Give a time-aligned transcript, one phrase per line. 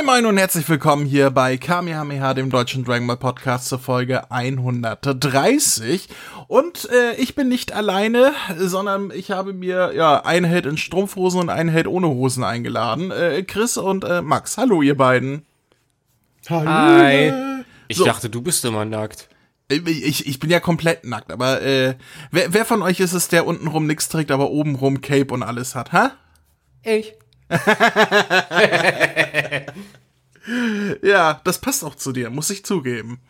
[0.00, 4.30] Moin Moin und herzlich willkommen hier bei Kamehameha, dem deutschen Dragon Ball Podcast zur Folge
[4.30, 6.08] 130.
[6.48, 11.38] Und äh, ich bin nicht alleine, sondern ich habe mir ja einen Held in Strumpfhosen
[11.38, 13.10] und einen Held ohne Hosen eingeladen.
[13.10, 14.56] Äh, Chris und äh, Max.
[14.56, 15.44] Hallo ihr beiden.
[16.48, 16.70] Hallo.
[16.70, 17.62] Hi.
[17.88, 18.06] Ich so.
[18.06, 19.28] dachte, du bist immer nackt.
[19.68, 21.94] Ich, ich bin ja komplett nackt, aber äh,
[22.30, 25.74] wer, wer von euch ist es, der untenrum nichts trägt, aber obenrum Cape und alles
[25.74, 26.12] hat, ha?
[26.84, 27.12] Ich.
[31.02, 33.20] ja, das passt auch zu dir, muss ich zugeben.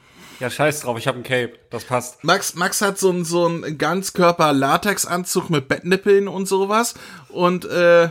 [0.41, 2.25] Ja, scheiß drauf, ich habe ein Cape, das passt.
[2.25, 6.95] Max, Max hat so, so einen Ganzkörper-Latex-Anzug mit Bettnippeln und sowas
[7.29, 8.09] und, äh,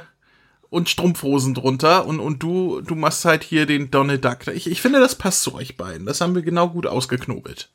[0.70, 4.46] und Strumpfhosen drunter und, und du, du machst halt hier den Donald Duck.
[4.48, 6.06] Ich, ich finde, das passt zu euch beiden.
[6.06, 7.70] Das haben wir genau gut ausgeknobelt.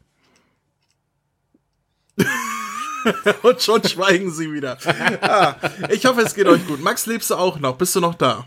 [3.43, 4.79] Und schon schweigen sie wieder.
[5.21, 5.57] Ah,
[5.91, 6.83] ich hoffe, es geht euch gut.
[6.83, 7.77] Max, lebst du auch noch?
[7.77, 8.47] Bist du noch da?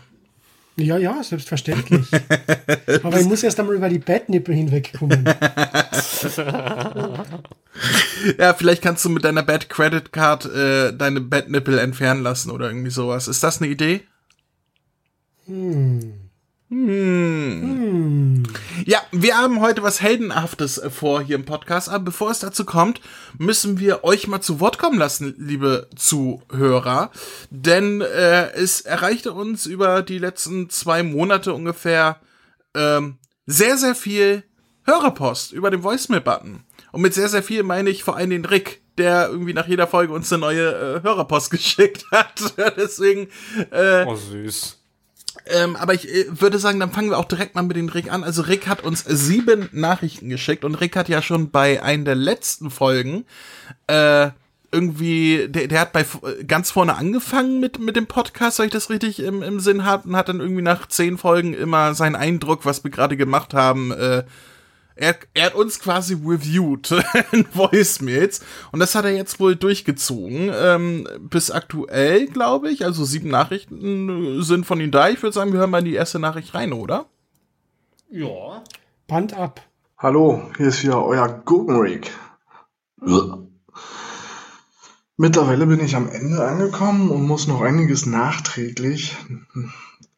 [0.76, 2.06] Ja, ja, selbstverständlich.
[3.02, 5.24] Aber ich muss erst einmal über die Bettnippel hinwegkommen.
[8.38, 12.68] ja, vielleicht kannst du mit deiner Bad Credit Card äh, deine Bettnippel entfernen lassen oder
[12.68, 13.26] irgendwie sowas.
[13.26, 14.02] Ist das eine Idee?
[15.46, 16.27] Hm.
[16.70, 17.62] Hm.
[17.62, 18.42] Hm.
[18.84, 22.66] Ja, wir haben heute was Heldenhaftes äh, vor hier im Podcast, aber bevor es dazu
[22.66, 23.00] kommt,
[23.38, 27.10] müssen wir euch mal zu Wort kommen lassen, liebe Zuhörer.
[27.48, 32.20] Denn äh, es erreichte uns über die letzten zwei Monate ungefähr
[32.74, 34.44] ähm, sehr, sehr viel
[34.84, 36.64] Hörerpost über den Voicemail-Button.
[36.92, 39.86] Und mit sehr, sehr viel meine ich vor allem den Rick, der irgendwie nach jeder
[39.86, 42.54] Folge uns eine neue äh, Hörerpost geschickt hat.
[42.76, 43.28] Deswegen.
[43.70, 44.77] Äh, oh, süß
[45.50, 48.12] ähm, aber ich äh, würde sagen, dann fangen wir auch direkt mal mit den Rick
[48.12, 48.24] an.
[48.24, 52.14] Also Rick hat uns sieben Nachrichten geschickt und Rick hat ja schon bei einer der
[52.14, 53.24] letzten Folgen
[53.86, 54.30] äh,
[54.70, 56.04] irgendwie, der, der hat bei
[56.46, 60.08] ganz vorne angefangen mit, mit dem Podcast, weil ich das richtig im, im Sinn habe,
[60.08, 63.92] und hat dann irgendwie nach zehn Folgen immer seinen Eindruck, was wir gerade gemacht haben,
[63.92, 64.24] äh,
[64.98, 66.90] er, er hat uns quasi reviewed
[67.32, 68.40] in Voicemails
[68.72, 70.50] und das hat er jetzt wohl durchgezogen.
[70.52, 72.84] Ähm, bis aktuell, glaube ich.
[72.84, 75.08] Also sieben Nachrichten sind von ihm da.
[75.08, 77.06] Ich würde sagen, wir hören mal in die erste Nachricht rein, oder?
[78.10, 78.64] Ja.
[79.06, 79.62] Band ab.
[79.96, 82.10] Hallo, hier ist wieder euer Gurkenrig.
[85.16, 89.16] Mittlerweile bin ich am Ende angekommen und muss noch einiges nachträglich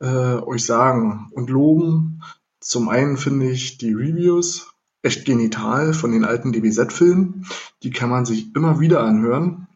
[0.01, 2.23] äh, euch sagen und loben.
[2.61, 4.70] Zum einen finde ich die Reviews
[5.03, 7.47] echt genital von den alten DBZ-Filmen.
[7.83, 9.67] Die kann man sich immer wieder anhören.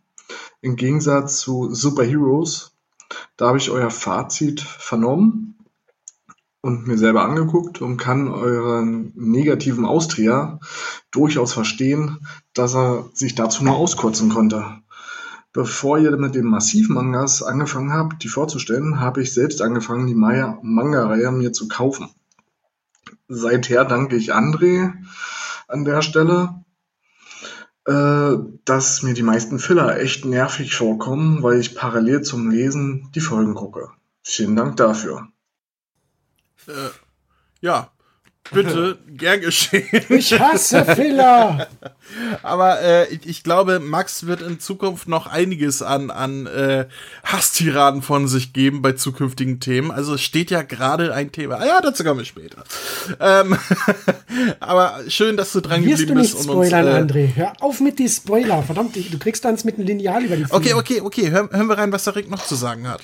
[0.61, 2.73] Im Gegensatz zu Superheroes,
[3.37, 5.57] da habe ich euer Fazit vernommen
[6.61, 10.59] und mir selber angeguckt und kann euren negativen Austria
[11.11, 14.65] durchaus verstehen, dass er sich dazu nur auskürzen konnte.
[15.53, 20.15] Bevor ihr mit den massiven Mangas angefangen habt, die vorzustellen, habe ich selbst angefangen, die
[20.15, 22.09] Manga-Reihe mir zu kaufen
[23.29, 24.93] seither danke ich André
[25.69, 26.65] an der Stelle,
[27.87, 33.21] äh, dass mir die meisten Filler echt nervig vorkommen, weil ich parallel zum Lesen die
[33.21, 33.91] Folgen gucke.
[34.23, 35.29] Vielen Dank dafür.
[36.67, 36.91] Äh,
[37.61, 37.91] ja,
[38.51, 40.05] Bitte, gern geschehen.
[40.09, 41.67] Ich hasse Filler.
[42.43, 46.87] Aber äh, ich, ich, glaube, Max wird in Zukunft noch einiges an, an äh,
[47.25, 49.91] Hasstiraden von sich geben bei zukünftigen Themen.
[49.91, 51.57] Also es steht ja gerade ein Thema.
[51.57, 52.65] Ah, ja, dazu kommen wir später.
[53.19, 53.57] Ähm,
[54.61, 56.35] aber schön, dass du dran Wirst geblieben bist.
[56.35, 57.35] Du nicht spoilern, uns, äh, André.
[57.35, 58.63] Hör auf mit die Spoiler.
[58.63, 60.55] Verdammt, du kriegst dann mit einem Lineal über die Filme.
[60.55, 61.31] Okay, okay, okay.
[61.31, 63.01] Hör, hören wir rein, was der Rick noch zu sagen hat.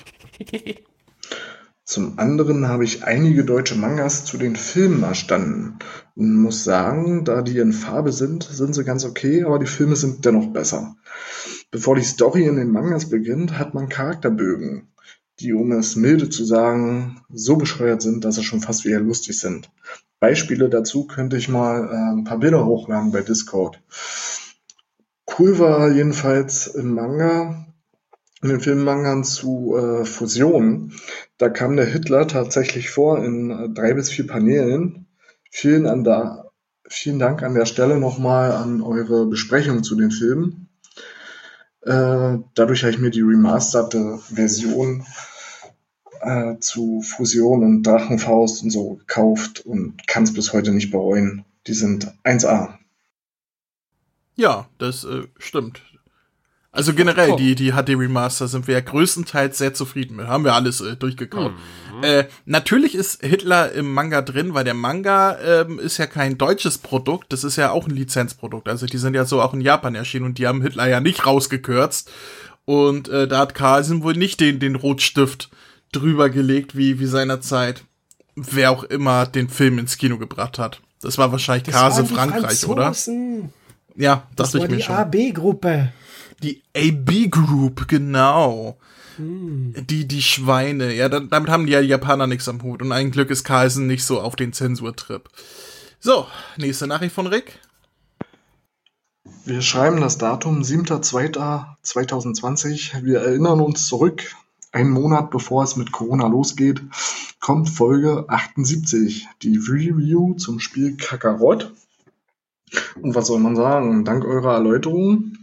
[1.91, 5.77] Zum anderen habe ich einige deutsche Mangas zu den Filmen erstanden
[6.15, 9.97] und muss sagen, da die in Farbe sind, sind sie ganz okay, aber die Filme
[9.97, 10.95] sind dennoch besser.
[11.69, 14.87] Bevor die Story in den Mangas beginnt, hat man Charakterbögen,
[15.41, 19.37] die, um es milde zu sagen, so bescheuert sind, dass sie schon fast wieder lustig
[19.37, 19.69] sind.
[20.21, 23.81] Beispiele dazu könnte ich mal äh, ein paar Bilder hochladen bei Discord.
[25.37, 27.65] Cool war jedenfalls im Manga,
[28.41, 30.93] in den Filmmangeln zu äh, Fusionen.
[31.37, 35.07] Da kam der Hitler tatsächlich vor in äh, drei bis vier Paneelen.
[35.51, 36.49] Vielen, an da,
[36.87, 40.69] vielen Dank an der Stelle nochmal an eure Besprechung zu den Filmen.
[41.81, 45.05] Äh, dadurch habe ich mir die remasterte Version
[46.21, 51.45] äh, zu Fusion und Drachenfaust und so gekauft und kann es bis heute nicht bereuen.
[51.67, 52.75] Die sind 1A.
[54.35, 55.81] Ja, das äh, stimmt.
[56.73, 60.27] Also generell, die, die HD Remaster sind wir ja größtenteils sehr zufrieden mit.
[60.27, 61.51] Haben wir alles äh, durchgekaut.
[61.51, 62.03] Mhm.
[62.03, 66.77] Äh, natürlich ist Hitler im Manga drin, weil der Manga ähm, ist ja kein deutsches
[66.77, 68.69] Produkt, das ist ja auch ein Lizenzprodukt.
[68.69, 71.25] Also die sind ja so auch in Japan erschienen und die haben Hitler ja nicht
[71.25, 72.09] rausgekürzt.
[72.63, 75.49] Und äh, da hat Carlsen wohl nicht den, den Rotstift
[75.91, 77.83] drüber gelegt wie, wie seinerzeit
[78.35, 80.81] wer auch immer den Film ins Kino gebracht hat.
[81.01, 82.83] Das war wahrscheinlich Kase die Frankreich, oder?
[82.83, 83.51] Franzosen.
[83.95, 84.95] Ja, Das dachte ich mir die schon.
[84.95, 85.91] AB-Gruppe.
[86.43, 88.77] Die AB Group, genau.
[89.17, 89.73] Hm.
[89.89, 90.93] Die, die Schweine.
[90.93, 92.81] Ja, da- damit haben die ja Japaner nichts am Hut.
[92.81, 95.29] Und ein Glück ist Carlsen nicht so auf den Zensurtrip.
[95.99, 96.25] So,
[96.57, 97.59] nächste Nachricht von Rick.
[99.45, 103.03] Wir schreiben das Datum 7.2.2020.
[103.03, 104.23] Wir erinnern uns zurück.
[104.71, 106.81] Einen Monat bevor es mit Corona losgeht,
[107.41, 111.73] kommt Folge 78, die Review zum Spiel Kakarot.
[113.01, 114.05] Und was soll man sagen?
[114.05, 115.33] Dank eurer Erläuterung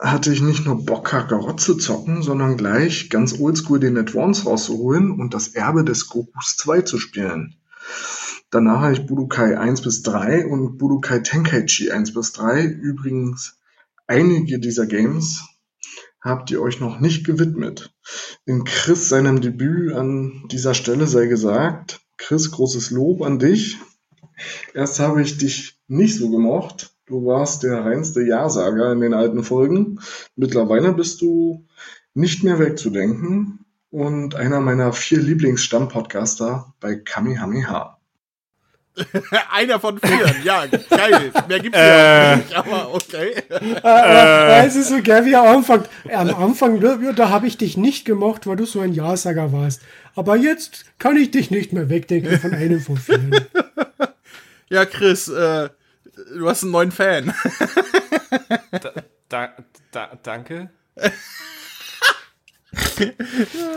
[0.00, 5.12] hatte ich nicht nur Bock, Kakarot zu zocken, sondern gleich ganz oldschool den Advance rauszuholen
[5.12, 7.56] und das Erbe des Gokus 2 zu spielen.
[8.50, 12.64] Danach habe ich Budokai 1 bis 3 und Budokai Tenkaichi 1 bis 3.
[12.64, 13.58] Übrigens,
[14.06, 15.42] einige dieser Games
[16.20, 17.92] habt ihr euch noch nicht gewidmet.
[18.46, 23.78] In Chris seinem Debüt an dieser Stelle sei gesagt, Chris, großes Lob an dich.
[24.72, 26.93] Erst habe ich dich nicht so gemocht.
[27.06, 30.00] Du warst der reinste Ja-Sager in den alten Folgen.
[30.36, 31.66] Mittlerweile bist du
[32.14, 37.98] nicht mehr wegzudenken und einer meiner vier Lieblingsstamm-Podcaster bei Kamehameha.
[39.50, 40.34] Einer von vier.
[40.44, 41.32] Ja, geil.
[41.48, 43.34] Mehr gibt's ja auch nicht, aber okay.
[43.50, 45.90] Äh, es ist so geil, wie er anfängt.
[46.12, 49.82] Am Anfang, da, da habe ich dich nicht gemocht, weil du so ein Ja-Sager warst.
[50.14, 53.34] Aber jetzt kann ich dich nicht mehr wegdenken von einem von vielen.
[54.70, 55.68] Ja, Chris, äh,
[56.34, 57.32] du hast einen neuen Fan.
[59.28, 59.54] Da,
[59.90, 60.70] da, danke.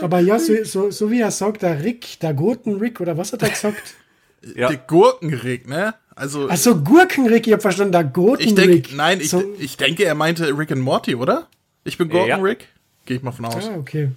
[0.02, 3.42] Aber ja, so, so, so wie er sagt, der Rick, der Gurken-Rick, oder was hat
[3.42, 3.94] er gesagt?
[4.54, 4.68] Ja.
[4.68, 5.94] Der Gurkenrick, ne?
[6.14, 8.56] Also, Also Gurkenrick, ich hab verstanden, der ich Gurkenrick.
[8.84, 11.48] denke, nein, ich, So, ich denke, er meinte Rick and Morty, oder?
[11.84, 12.68] Ich bin Gurkenrick?
[13.06, 13.68] Gehe ich mal von aus.
[13.68, 14.10] ah, okay.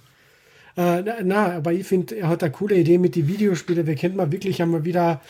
[0.76, 3.86] Äh, na, na, aber ich finde, er hat eine coole Idee mit den Videospielen.
[3.86, 5.20] Wir könnten mal wirklich einmal wieder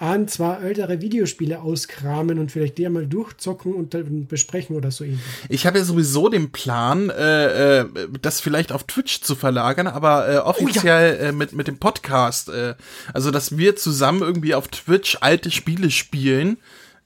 [0.00, 5.04] ein, zwei ältere Videospiele auskramen und vielleicht die einmal durchzocken und dann besprechen oder so
[5.04, 5.20] ähnlich.
[5.50, 7.86] Ich habe ja sowieso den Plan, äh, äh,
[8.22, 12.48] das vielleicht auf Twitch zu verlagern, aber äh, offiziell äh, mit, mit dem Podcast.
[12.48, 12.76] Äh,
[13.12, 16.56] also, dass wir zusammen irgendwie auf Twitch alte Spiele spielen.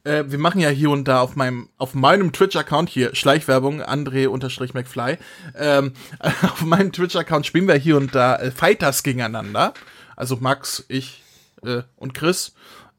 [0.04, 5.18] Äh, wir machen ja hier und da auf meinem, auf meinem Twitch-Account hier, Schleichwerbung, André-McFly,
[5.58, 5.94] ähm,
[6.42, 9.74] auf meinem Twitch-Account spielen wir hier und da äh, Fighters gegeneinander.
[10.14, 11.24] Also Max, ich
[11.64, 12.54] äh, und Chris.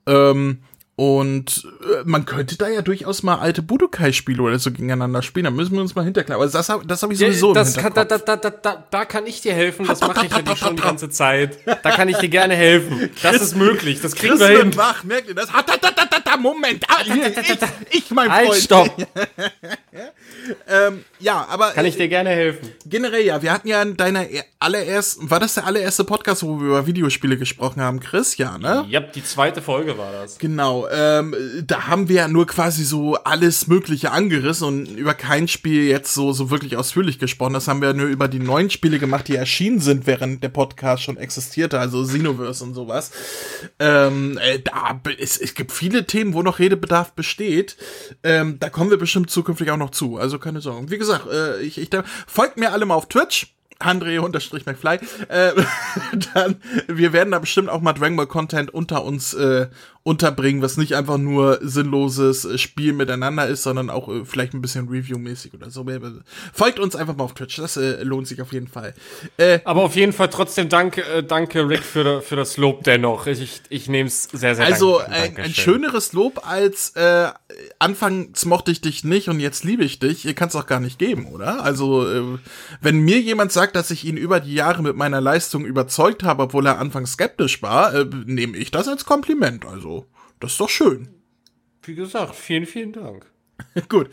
[0.08, 0.60] Ähm,
[0.98, 5.44] und äh, man könnte da ja durchaus mal alte Budokai-Spiele oder so gegeneinander spielen.
[5.44, 6.42] Da müssen wir uns mal hinterklären.
[6.42, 9.28] Aber das habe das hab ich sowieso das kann, da, da, da, da, da, kann
[9.28, 9.86] ich dir helfen.
[9.86, 11.58] Das mache ich nämlich schon die ganze Zeit.
[11.66, 13.10] Da kann ich dir gerne helfen.
[13.22, 14.02] Das ist möglich.
[14.02, 14.76] Das kriegen wir hin.
[14.78, 15.52] wach, merkt ihr das?
[15.52, 15.92] Ha, da, da,
[16.36, 17.02] da, Moment, ah,
[17.92, 18.62] ich, ich, mein Halt, Freund.
[18.62, 19.08] stopp.
[20.68, 22.70] Ähm, ja, aber Kann ich äh, dir gerne helfen.
[22.86, 26.60] generell ja, wir hatten ja in deiner er- allerersten, war das der allererste Podcast, wo
[26.60, 28.38] wir über Videospiele gesprochen haben, Chris?
[28.38, 28.86] Ja, ne?
[28.90, 30.38] Ja, die zweite Folge war das.
[30.38, 35.48] Genau, ähm, da haben wir ja nur quasi so alles Mögliche angerissen und über kein
[35.48, 37.54] Spiel jetzt so, so wirklich ausführlich gesprochen.
[37.54, 41.04] Das haben wir nur über die neuen Spiele gemacht, die erschienen sind, während der Podcast
[41.04, 43.12] schon existierte, also Xenoverse und sowas.
[43.80, 47.78] Ähm, äh, da, es, es gibt viele Themen, wo noch Redebedarf besteht.
[48.24, 50.90] Ähm, da kommen wir bestimmt zukünftig auch noch zu, also keine Sorgen.
[50.90, 51.90] Wie gesagt, äh, ich, ich,
[52.28, 53.52] folgt mir alle mal auf Twitch.
[53.80, 55.00] Andre unterstrich McFly.
[55.28, 55.52] Äh,
[56.34, 59.68] dann, wir werden da bestimmt auch mal Dragon Ball Content unter uns äh,
[60.06, 64.62] unterbringen, was nicht einfach nur sinnloses äh, Spiel miteinander ist, sondern auch äh, vielleicht ein
[64.62, 65.84] bisschen Review-mäßig oder so.
[66.54, 68.94] Folgt uns einfach mal auf Twitch, das äh, lohnt sich auf jeden Fall.
[69.38, 73.26] Äh, Aber auf jeden Fall trotzdem danke, äh, danke Rick für, für das Lob dennoch.
[73.26, 77.30] Ich, ich, ich nehme es sehr, sehr also ein, ein schöneres Lob als äh,
[77.80, 81.00] anfangs mochte ich dich nicht und jetzt liebe ich dich, kann es auch gar nicht
[81.00, 81.64] geben, oder?
[81.64, 82.38] Also äh,
[82.80, 86.44] wenn mir jemand sagt, dass ich ihn über die Jahre mit meiner Leistung überzeugt habe,
[86.44, 89.66] obwohl er anfangs skeptisch war, äh, nehme ich das als Kompliment.
[89.66, 89.95] Also
[90.40, 91.10] das ist doch schön.
[91.84, 93.32] Wie gesagt, vielen, vielen Dank.
[93.90, 94.10] Gut.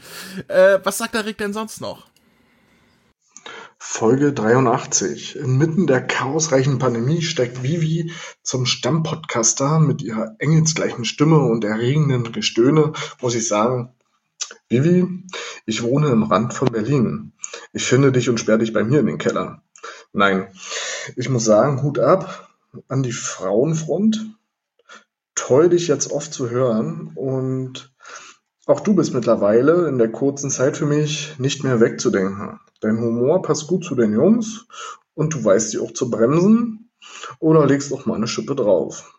[0.48, 2.06] Äh, was sagt der Rick denn sonst noch?
[3.78, 5.36] Folge 83.
[5.36, 8.12] Inmitten der chaosreichen Pandemie steigt Vivi
[8.42, 13.92] zum Stammpodcaster mit ihrer engelsgleichen Stimme und erregenden Gestöhne, muss ich sagen.
[14.68, 15.06] Vivi,
[15.66, 17.32] ich wohne im Rand von Berlin.
[17.72, 19.62] Ich finde dich und sperre dich bei mir in den Keller.
[20.12, 20.48] Nein,
[21.16, 22.50] ich muss sagen, Hut ab
[22.88, 24.26] an die Frauenfront.
[25.42, 27.92] Toll, dich jetzt oft zu hören und
[28.66, 32.61] auch du bist mittlerweile in der kurzen Zeit für mich nicht mehr wegzudenken.
[32.80, 34.66] Dein Humor passt gut zu den Jungs
[35.14, 36.92] und du weißt sie auch zu bremsen
[37.40, 39.18] oder legst auch mal eine Schippe drauf.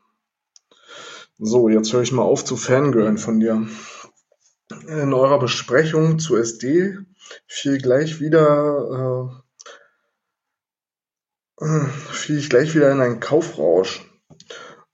[1.39, 3.67] So, jetzt höre ich mal auf zu fangirlen von dir.
[4.87, 6.99] In eurer Besprechung zu SD
[7.47, 9.43] fiel gleich wieder
[11.59, 14.09] äh, fiel ich gleich wieder in einen Kaufrausch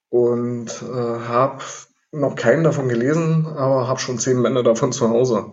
[0.09, 1.63] und äh, habe
[2.11, 5.51] noch keinen davon gelesen, aber habe schon zehn Bände davon zu Hause.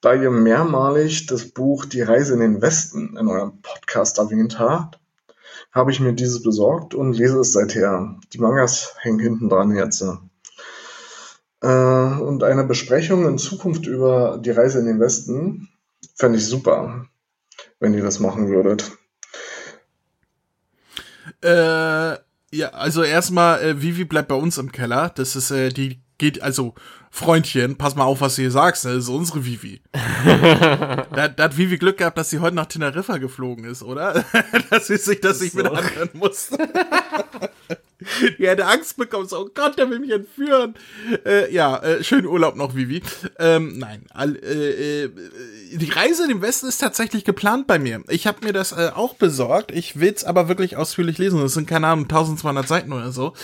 [0.00, 5.00] Da ihr mehrmalig das Buch Die Reise in den Westen in eurem Podcast erwähnt habt,
[5.72, 8.16] habe ich mir dieses besorgt und lese es seither.
[8.32, 10.04] Die Mangas hängen hinten dran jetzt.
[11.62, 15.68] Äh, und eine Besprechung in Zukunft über die Reise in den Westen
[16.14, 17.06] fände ich super,
[17.80, 18.92] wenn ihr das machen würdet.
[21.42, 22.16] Äh,
[22.52, 25.10] ja, also erstmal, äh, Vivi bleibt bei uns im Keller.
[25.14, 26.74] Das ist, äh, die geht, also,
[27.10, 28.94] Freundchen, pass mal auf, was du hier sagst, ne?
[28.94, 29.80] das ist unsere Vivi.
[29.92, 34.24] da, da hat Vivi Glück gehabt, dass sie heute nach Teneriffa geflogen ist, oder?
[34.70, 35.62] dass sie sich das nicht so.
[35.62, 36.50] mit anhören muss.
[38.38, 40.74] Die hätte Angst bekommen, so, oh Gott, der will mich entführen.
[41.24, 43.02] Äh, ja, äh, schönen Urlaub noch, Vivi.
[43.38, 45.10] Ähm, nein, all, äh, äh,
[45.72, 48.02] die Reise in den Westen ist tatsächlich geplant bei mir.
[48.08, 49.72] Ich habe mir das äh, auch besorgt.
[49.72, 51.40] Ich will's aber wirklich ausführlich lesen.
[51.40, 53.34] Das sind, keine Ahnung, 1200 Seiten oder so.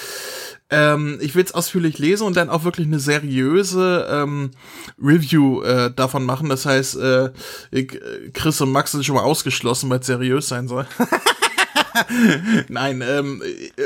[0.71, 4.53] Ähm, ich will's ausführlich lesen und dann auch wirklich eine seriöse ähm,
[5.01, 6.49] Review äh, davon machen.
[6.49, 6.99] Das heißt,
[8.33, 10.87] Chris und Max sind schon mal ausgeschlossen, weil es seriös sein soll.
[12.69, 13.43] Nein, ähm,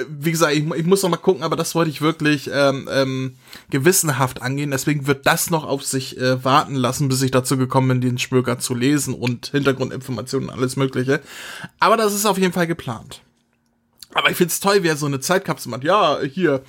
[0.08, 3.36] wie gesagt, ich, ich, muss noch mal gucken, aber das wollte ich wirklich ähm, ähm,
[3.70, 4.70] gewissenhaft angehen.
[4.70, 8.18] Deswegen wird das noch auf sich äh, warten lassen, bis ich dazu gekommen bin, den
[8.18, 11.20] Schmöker zu lesen und Hintergrundinformationen und alles Mögliche.
[11.80, 13.22] Aber das ist auf jeden Fall geplant.
[14.14, 15.84] Aber ich find's toll, wer so eine Zeitkapsel macht.
[15.84, 16.62] Ja, hier,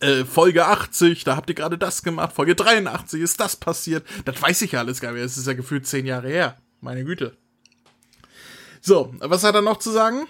[0.00, 4.06] äh, Folge 80, da habt ihr gerade das gemacht, Folge 83 ist das passiert.
[4.24, 5.22] Das weiß ich ja alles gar nicht.
[5.22, 6.56] Es ist ja gefühlt zehn Jahre her.
[6.80, 7.36] Meine Güte.
[8.80, 10.26] So, was hat er noch zu sagen?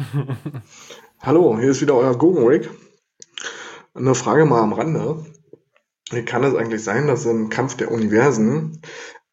[1.20, 2.70] Hallo, hier ist wieder euer Gogenrick.
[3.94, 5.24] Eine Frage mal am Rande.
[6.10, 8.80] Wie kann es eigentlich sein, dass im Kampf der Universen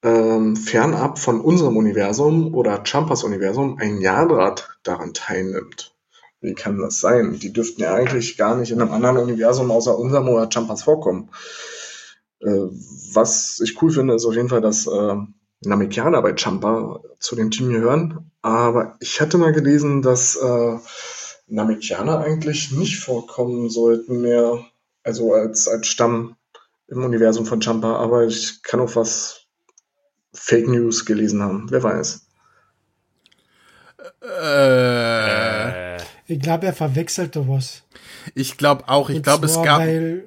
[0.04, 5.96] ähm, fernab von unserem Universum oder Champas Universum ein Jadrat daran teilnimmt?
[6.42, 7.40] Wie kann das sein?
[7.40, 11.30] Die dürften ja eigentlich gar nicht in einem anderen Universum außer unserem oder Champas vorkommen.
[12.42, 12.68] Äh,
[13.14, 15.16] was ich cool finde, ist auf jeden Fall, dass äh,
[15.62, 18.32] Namekianer bei Champa zu dem Team gehören.
[18.48, 20.77] Aber ich hatte mal gelesen, dass äh,
[21.48, 24.66] Namekianer eigentlich nicht vorkommen sollten mehr,
[25.04, 26.38] also als, als Stamm
[26.88, 27.98] im Universum von Champa.
[27.98, 29.42] Aber ich kann auch was
[30.34, 31.68] Fake News gelesen haben.
[31.70, 32.25] Wer weiß.
[34.22, 35.98] Äh,
[36.32, 37.84] ich glaube, er verwechselt da was.
[38.34, 39.10] Ich glaube auch.
[39.10, 39.80] Ich glaube, es gab.
[39.80, 40.24] Weil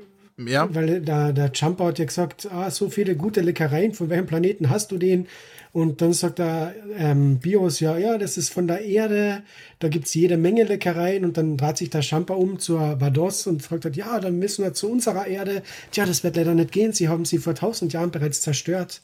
[0.47, 0.75] ja.
[0.75, 4.71] Weil da, der Jumper hat ja gesagt, ah, so viele gute Leckereien, von welchem Planeten
[4.71, 5.27] hast du den?
[5.73, 9.43] Und dann sagt er, ähm, Bios, ja, ja, das ist von der Erde,
[9.79, 13.47] da gibt es jede Menge Leckereien und dann dreht sich der Champa um zur Vados
[13.47, 15.62] und fragt, halt, ja, dann müssen wir zu unserer Erde.
[15.93, 19.00] Tja, das wird leider nicht gehen, sie haben sie vor tausend Jahren bereits zerstört.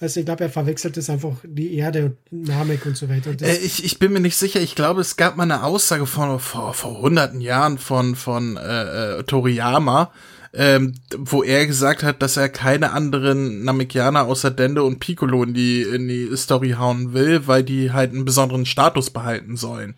[0.00, 3.32] Also ich glaube, er verwechselt es einfach die Erde und Namek und so weiter.
[3.42, 4.60] Äh, ich, ich bin mir nicht sicher.
[4.60, 9.18] Ich glaube, es gab mal eine Aussage von vor, vor hunderten Jahren von, von äh,
[9.18, 10.12] äh Toriyama,
[10.54, 15.54] ähm, wo er gesagt hat, dass er keine anderen Namekianer außer Dende und Piccolo in
[15.54, 19.96] die, in die Story hauen will, weil die halt einen besonderen Status behalten sollen.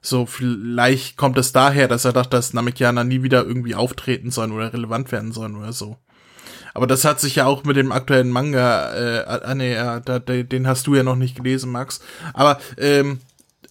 [0.00, 4.52] So, vielleicht kommt es daher, dass er dachte, dass Namekianer nie wieder irgendwie auftreten sollen
[4.52, 5.96] oder relevant werden sollen oder so.
[6.74, 10.18] Aber das hat sich ja auch mit dem aktuellen Manga, äh, ah, nee, ja, da,
[10.18, 12.00] den hast du ja noch nicht gelesen, Max.
[12.32, 13.20] Aber ähm,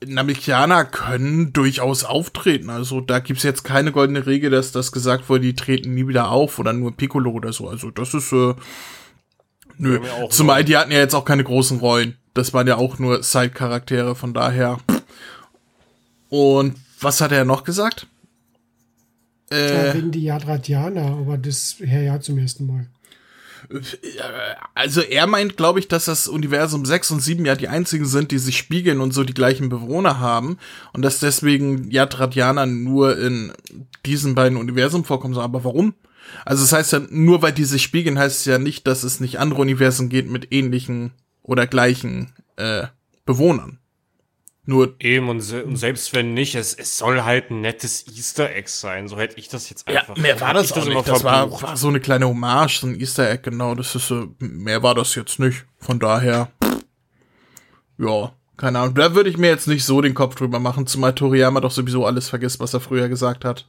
[0.05, 2.70] Namekianer können durchaus auftreten.
[2.70, 6.31] Also da gibt's jetzt keine goldene Regel, dass das gesagt wurde, die treten nie wieder
[6.31, 7.67] auf oder nur Piccolo oder so.
[7.67, 8.55] Also das ist äh,
[9.77, 10.00] nö.
[10.29, 12.17] Zumal die hatten ja jetzt auch keine großen Rollen.
[12.34, 14.79] Das waren ja auch nur Side-Charaktere, von daher.
[16.29, 18.08] Und was hat er noch gesagt?
[19.51, 22.88] Äh, ja, wegen die Yadratianer, aber das her ja zum ersten Mal.
[24.73, 28.31] Also er meint, glaube ich, dass das Universum 6 und 7 ja die einzigen sind,
[28.31, 30.57] die sich spiegeln und so die gleichen Bewohner haben
[30.93, 33.51] und dass deswegen Yadratianer nur in
[34.05, 35.45] diesen beiden Universen vorkommen sollen.
[35.45, 35.93] Aber warum?
[36.45, 39.19] Also das heißt ja, nur weil die sich spiegeln, heißt es ja nicht, dass es
[39.19, 41.11] nicht andere Universen geht mit ähnlichen
[41.43, 42.87] oder gleichen äh,
[43.25, 43.80] Bewohnern.
[44.63, 48.51] Nur Eben, und, se und, selbst wenn nicht, es, es soll halt ein nettes Easter
[48.51, 49.07] Egg sein.
[49.07, 50.15] So hätte ich das jetzt einfach.
[50.15, 51.07] Ja, mehr war das, das auch nicht.
[51.07, 53.73] Das war, war, so eine kleine Hommage, so ein Easter Egg, genau.
[53.73, 55.65] Das ist so, mehr war das jetzt nicht.
[55.79, 56.51] Von daher,
[57.97, 58.93] ja, keine Ahnung.
[58.93, 62.05] Da würde ich mir jetzt nicht so den Kopf drüber machen, zumal Toriyama doch sowieso
[62.05, 63.67] alles vergisst, was er früher gesagt hat.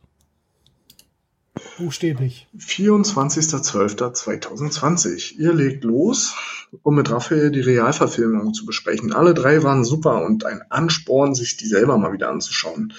[1.78, 2.48] Buchstäblich.
[2.58, 5.36] 24.12.2020.
[5.36, 6.34] Ihr legt los,
[6.82, 9.12] um mit Raphael die Realverfilmung zu besprechen.
[9.12, 12.92] Alle drei waren super und ein Ansporn, sich die selber mal wieder anzuschauen.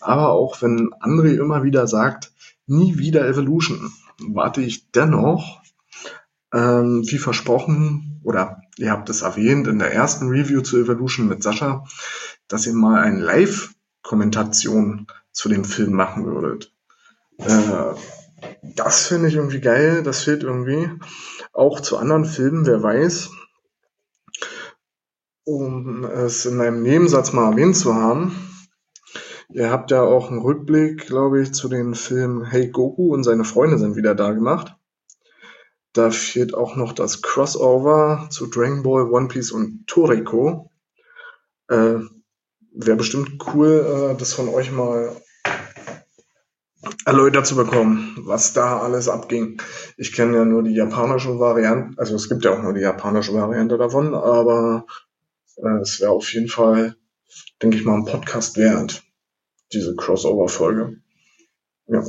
[0.00, 2.32] Aber auch wenn André immer wieder sagt,
[2.66, 5.62] nie wieder Evolution, warte ich dennoch,
[6.52, 11.42] ähm, wie versprochen, oder ihr habt es erwähnt in der ersten Review zu Evolution mit
[11.42, 11.84] Sascha,
[12.46, 16.72] dass ihr mal eine Live-Kommentation zu dem Film machen würdet.
[17.38, 17.94] Äh,
[18.62, 20.90] das finde ich irgendwie geil, das fehlt irgendwie.
[21.52, 23.30] Auch zu anderen Filmen, wer weiß.
[25.44, 28.36] Um es in einem Nebensatz mal erwähnt zu haben,
[29.48, 33.44] ihr habt ja auch einen Rückblick, glaube ich, zu den Filmen Hey Goku und seine
[33.44, 34.76] Freunde sind wieder da gemacht.
[35.94, 40.70] Da fehlt auch noch das Crossover zu Dragon Ball, One Piece und Toriko.
[41.68, 42.00] Äh,
[42.72, 45.16] Wäre bestimmt cool, äh, das von euch mal
[47.04, 49.60] erläutert zu bekommen, was da alles abging.
[49.96, 53.34] Ich kenne ja nur die japanische Variante, also es gibt ja auch nur die japanische
[53.34, 54.86] Variante davon, aber
[55.56, 56.96] äh, es wäre auf jeden Fall,
[57.62, 59.02] denke ich mal, ein Podcast wert,
[59.72, 61.00] diese Crossover-Folge.
[61.88, 62.04] Ja.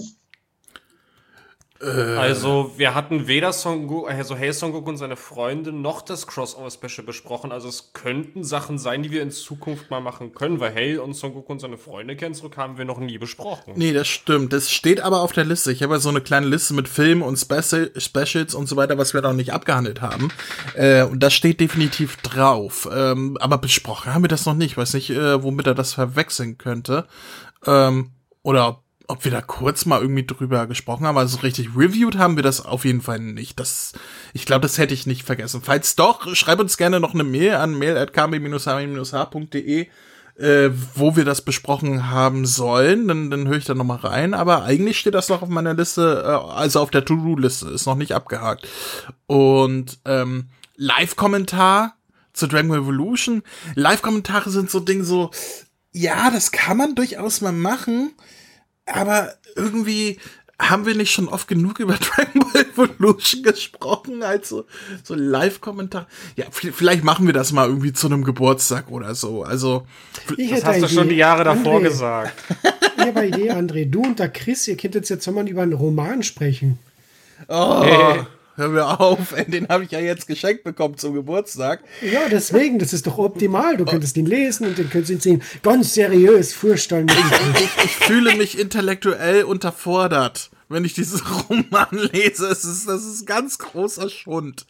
[1.81, 2.17] Äh.
[2.17, 7.05] Also, wir hatten weder Son also Hey Son Goku und seine Freunde noch das Crossover-Special
[7.05, 7.51] besprochen.
[7.51, 11.13] Also, es könnten Sachen sein, die wir in Zukunft mal machen können, weil Hey und
[11.13, 13.73] Son Goku und seine Freunde kennen zurück, haben wir noch nie besprochen.
[13.75, 14.51] Nee, das stimmt.
[14.51, 15.71] Das steht aber auf der Liste.
[15.71, 18.97] Ich habe ja so eine kleine Liste mit Filmen und Speci Specials und so weiter,
[18.97, 20.29] was wir noch nicht abgehandelt haben.
[20.75, 22.89] Äh, und das steht definitiv drauf.
[22.91, 24.71] Ähm, aber besprochen haben wir das noch nicht.
[24.71, 27.07] Ich weiß nicht, äh, womit er das verwechseln könnte.
[27.65, 28.11] Ähm,
[28.43, 31.17] oder ob wir da kurz mal irgendwie drüber gesprochen haben.
[31.17, 33.59] Also richtig reviewed haben wir das auf jeden Fall nicht.
[33.59, 33.93] Das,
[34.33, 35.61] ich glaube, das hätte ich nicht vergessen.
[35.63, 38.27] Falls doch, schreib uns gerne noch eine Mail an mail.kb-h-de,
[40.37, 43.07] äh, wo wir das besprochen haben sollen.
[43.07, 44.35] Dann, dann höre ich da noch mal rein.
[44.35, 47.95] Aber eigentlich steht das noch auf meiner Liste, äh, also auf der To-Do-Liste, ist noch
[47.95, 48.67] nicht abgehakt.
[49.25, 51.95] Und ähm, Live-Kommentar
[52.33, 53.41] zu Dragon Revolution.
[53.73, 55.31] Live-Kommentare sind so Dinge so,
[55.93, 58.11] ja, das kann man durchaus mal machen
[58.93, 60.19] aber irgendwie
[60.61, 64.65] haben wir nicht schon oft genug über Dragon Ball Evolution gesprochen, also
[65.03, 66.07] so Live-Kommentar.
[66.35, 69.43] Ja, vielleicht machen wir das mal irgendwie zu einem Geburtstag oder so.
[69.43, 69.87] Also
[70.37, 72.33] ich das hast du schon die Jahre davor André, gesagt.
[72.97, 73.89] Ich habe eine Idee, André.
[73.89, 76.77] Du und der Chris, ihr könnt jetzt jetzt mal über einen Roman sprechen.
[77.47, 77.83] Oh.
[77.83, 78.25] Hey
[78.59, 81.81] hör mir auf, den habe ich ja jetzt geschenkt bekommen zum Geburtstag.
[82.01, 83.77] Ja, deswegen, das ist doch optimal.
[83.77, 87.07] Du könntest ihn lesen und den könntest ihn ganz seriös vorstellen.
[87.55, 92.47] ich, ich fühle mich intellektuell unterfordert wenn ich diesen Roman lese.
[92.47, 94.65] Es ist, das ist ganz großer Schund.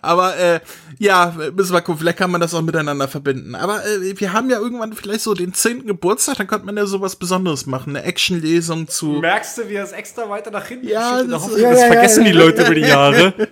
[0.00, 0.60] Aber äh,
[0.98, 3.54] ja, müssen wir gucken, vielleicht kann man das auch miteinander verbinden.
[3.54, 5.86] Aber äh, wir haben ja irgendwann vielleicht so den 10.
[5.86, 7.94] Geburtstag, dann könnte man ja sowas Besonderes machen.
[7.94, 9.20] Eine Actionlesung zu.
[9.20, 11.86] Merkst du, wie er es extra weiter nach hinten ja, das, das, ja, das ja,
[11.86, 13.32] vergessen die Leute über die Jahre.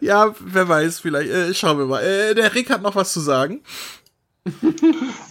[0.00, 1.30] ja, wer weiß, vielleicht.
[1.30, 2.02] Äh, schauen wir mal.
[2.02, 3.60] Äh, der Rick hat noch was zu sagen.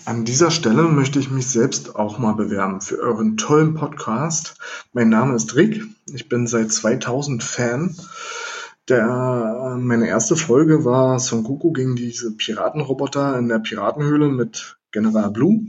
[0.05, 4.55] An dieser Stelle möchte ich mich selbst auch mal bewerben für euren tollen Podcast.
[4.93, 5.83] Mein Name ist Rick.
[6.13, 7.93] Ich bin seit 2000 Fan.
[8.87, 15.29] Der, meine erste Folge war Son Goku gegen diese Piratenroboter in der Piratenhöhle mit General
[15.29, 15.65] Blue.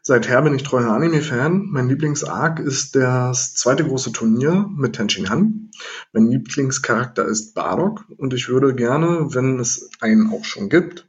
[0.00, 1.66] Seither bin ich treuer Anime-Fan.
[1.66, 5.70] Mein Lieblingsarc ist das zweite große Turnier mit Tenshin Han.
[6.14, 11.06] Mein Lieblingscharakter ist Bardock und ich würde gerne, wenn es einen auch schon gibt,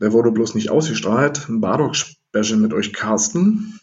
[0.00, 1.48] der wurde bloß nicht ausgestrahlt.
[1.48, 3.80] Ein Bardock-Special mit euch casten.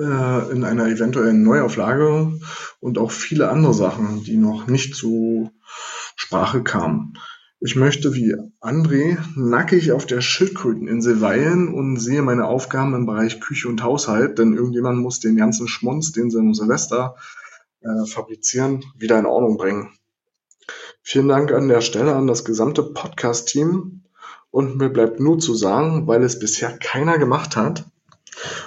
[0.00, 2.32] Äh, in einer eventuellen Neuauflage
[2.80, 5.50] und auch viele andere Sachen, die noch nicht zur
[6.16, 7.18] Sprache kamen.
[7.60, 13.40] Ich möchte wie André nackig auf der Schildkröteninsel weilen und sehe meine Aufgaben im Bereich
[13.40, 17.16] Küche und Haushalt, denn irgendjemand muss den ganzen Schmunz, den sie im Silvester
[17.82, 19.90] äh, fabrizieren, wieder in Ordnung bringen.
[21.02, 24.04] Vielen Dank an der Stelle an das gesamte Podcast-Team
[24.50, 27.84] und mir bleibt nur zu sagen, weil es bisher keiner gemacht hat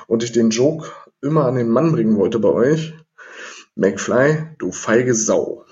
[0.07, 0.91] und ich den Joke
[1.21, 2.93] immer an den Mann bringen wollte bei euch.
[3.75, 5.65] McFly, du feige Sau.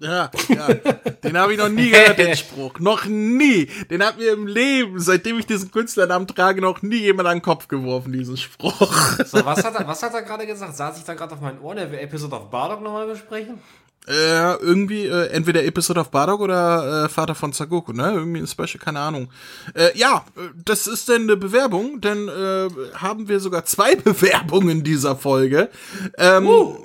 [0.00, 0.74] Ja, ja.
[1.22, 2.78] den habe ich noch nie gehört, den Spruch.
[2.80, 3.66] Noch nie.
[3.90, 7.42] Den hat mir im Leben, seitdem ich diesen Künstlernamen trage, noch nie jemand an den
[7.42, 8.92] Kopf geworfen, diesen Spruch.
[9.24, 10.76] So, was hat er, was hat er gerade gesagt?
[10.76, 11.76] Saß ich da gerade auf meinen Ohren?
[11.76, 13.60] Der will Episode of Bardock nochmal besprechen?
[14.06, 18.12] Äh, irgendwie, äh, entweder Episode of Bardock oder äh, Vater von Sagoku, ne?
[18.12, 19.30] Irgendwie ein Special, keine Ahnung.
[19.72, 20.26] Äh, ja,
[20.62, 25.70] das ist denn eine Bewerbung, denn äh, haben wir sogar zwei Bewerbungen dieser Folge.
[26.18, 26.76] Ähm, uh.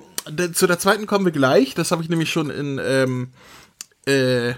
[0.54, 1.74] Zu der zweiten kommen wir gleich.
[1.74, 3.30] Das habe ich nämlich schon in ähm,
[4.06, 4.54] äh,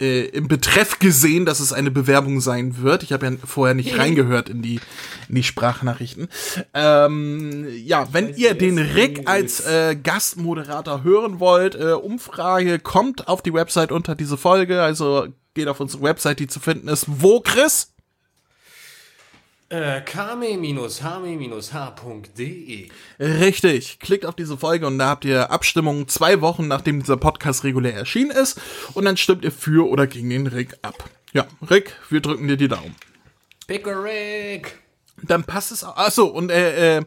[0.00, 3.02] äh, im Betreff gesehen, dass es eine Bewerbung sein wird.
[3.02, 4.80] Ich habe ja vorher nicht reingehört in die,
[5.28, 6.28] in die Sprachnachrichten.
[6.72, 13.42] Ähm, ja, wenn ihr den Rick als äh, Gastmoderator hören wollt, äh, Umfrage kommt auf
[13.42, 14.82] die Website unter diese Folge.
[14.82, 17.06] Also geht auf unsere Website, die zu finden ist.
[17.06, 17.93] Wo, Chris?
[19.70, 20.88] Äh, kame-hame-h.de.
[23.18, 23.98] Richtig.
[23.98, 27.94] Klickt auf diese Folge und da habt ihr Abstimmungen zwei Wochen, nachdem dieser Podcast regulär
[27.94, 28.60] erschienen ist.
[28.92, 31.10] Und dann stimmt ihr für oder gegen den Rick ab.
[31.32, 32.94] Ja, Rick, wir drücken dir die Daumen.
[33.66, 34.78] Pickerick!
[35.22, 35.96] Dann passt es auch.
[35.96, 37.04] Achso, und äh, äh,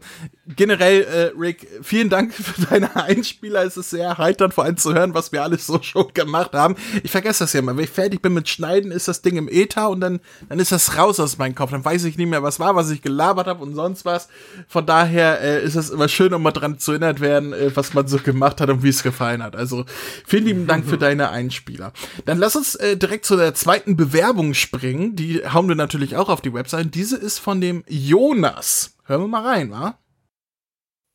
[0.55, 3.63] generell, äh, Rick, vielen Dank für deine Einspieler.
[3.63, 6.75] Es ist sehr erheiternd, vor allem zu hören, was wir alles so schon gemacht haben.
[7.03, 7.75] Ich vergesse das ja mal.
[7.75, 10.71] Wenn ich fertig bin mit Schneiden, ist das Ding im Ether und dann, dann ist
[10.71, 11.71] das raus aus meinem Kopf.
[11.71, 14.27] Dann weiß ich nicht mehr, was war, was ich gelabert habe und sonst was.
[14.67, 17.93] Von daher äh, ist es immer schön, um mal dran zu erinnert werden, äh, was
[17.93, 19.55] man so gemacht hat und wie es gefallen hat.
[19.55, 19.85] Also
[20.25, 21.93] vielen lieben Dank für deine Einspieler.
[22.25, 25.15] Dann lass uns äh, direkt zu der zweiten Bewerbung springen.
[25.15, 26.95] Die hauen wir natürlich auch auf die Website.
[26.95, 28.95] Diese ist von dem Jonas.
[29.05, 29.97] Hören wir mal rein, wa?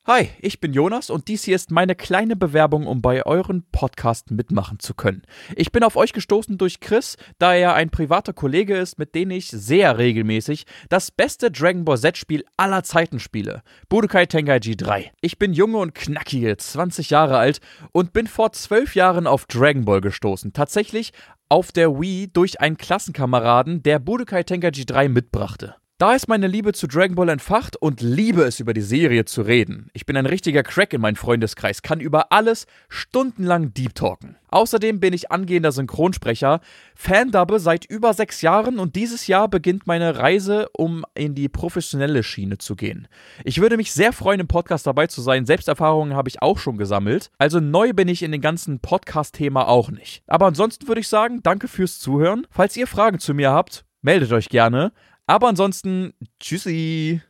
[0.05, 4.31] Hi, ich bin Jonas und dies hier ist meine kleine Bewerbung, um bei euren Podcast
[4.31, 5.21] mitmachen zu können.
[5.55, 9.31] Ich bin auf euch gestoßen durch Chris, da er ein privater Kollege ist, mit dem
[9.31, 13.61] ich sehr regelmäßig das beste Dragon Ball Z-Spiel aller Zeiten spiele.
[13.87, 15.13] Budokai Tenkaichi 3.
[15.21, 17.61] Ich bin junge und knackige, 20 Jahre alt
[17.93, 20.51] und bin vor 12 Jahren auf Dragon Ball gestoßen.
[20.51, 21.13] Tatsächlich
[21.47, 25.75] auf der Wii durch einen Klassenkameraden, der Budokai Tenkaichi 3 mitbrachte.
[26.03, 29.41] Da ist meine Liebe zu Dragon Ball entfacht und liebe es, über die Serie zu
[29.41, 29.89] reden.
[29.93, 34.35] Ich bin ein richtiger Crack in meinem Freundeskreis, kann über alles stundenlang Deep Talken.
[34.49, 36.59] Außerdem bin ich angehender Synchronsprecher,
[36.93, 42.23] Fandubbe seit über sechs Jahren und dieses Jahr beginnt meine Reise, um in die professionelle
[42.23, 43.07] Schiene zu gehen.
[43.45, 45.45] Ich würde mich sehr freuen, im Podcast dabei zu sein.
[45.45, 47.31] Selbsterfahrungen habe ich auch schon gesammelt.
[47.37, 50.21] Also neu bin ich in dem ganzen Podcast-Thema auch nicht.
[50.27, 52.45] Aber ansonsten würde ich sagen, danke fürs Zuhören.
[52.51, 54.91] Falls ihr Fragen zu mir habt, meldet euch gerne.
[55.27, 57.21] Aber ansonsten, tschüssi.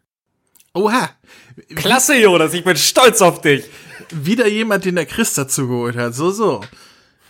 [0.73, 1.09] Oha.
[1.75, 3.65] Klasse, Jonas, ich bin stolz auf dich.
[4.09, 6.15] Wieder jemand, den der Chris dazu geholt hat.
[6.15, 6.61] So, so.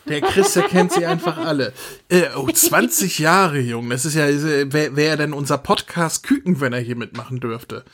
[0.08, 1.74] Der Chris, der kennt sie einfach alle.
[2.10, 3.90] Äh, oh, 20 Jahre, Jung.
[3.90, 7.86] Das ist ja, wer wär denn unser Podcast Küken, wenn er hier mitmachen dürfte?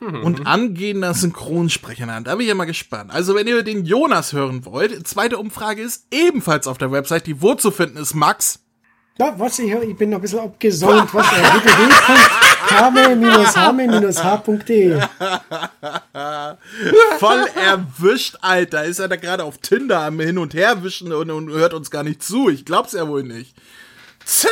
[0.00, 2.06] Und angehender Synchronsprecher.
[2.06, 3.10] Da bin ich ja mal gespannt.
[3.10, 7.26] Also, wenn ihr den Jonas hören wollt, zweite Umfrage ist ebenfalls auf der Website.
[7.26, 8.60] Die wo zu finden ist Max.
[9.20, 11.12] Ja, was ich, ich bin noch ein bisschen abgesäumt.
[11.12, 11.42] Was er
[12.70, 15.00] www.hame-hame-h.de
[17.18, 18.84] Voll erwischt, Alter.
[18.84, 22.04] Ist er da gerade auf Tinder am Hin- und Herwischen und, und hört uns gar
[22.04, 22.48] nicht zu?
[22.48, 23.56] Ich glaub's ja wohl nicht.
[24.24, 24.50] Tja.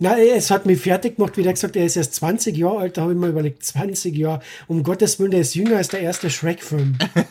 [0.00, 2.96] Na, es hat mich fertig gemacht, wie der gesagt, er ist erst 20 Jahre alt,
[2.96, 4.40] da habe ich mir überlegt, 20 Jahre.
[4.66, 6.98] Um Gottes Willen, der ist jünger als der erste Shrek-Film.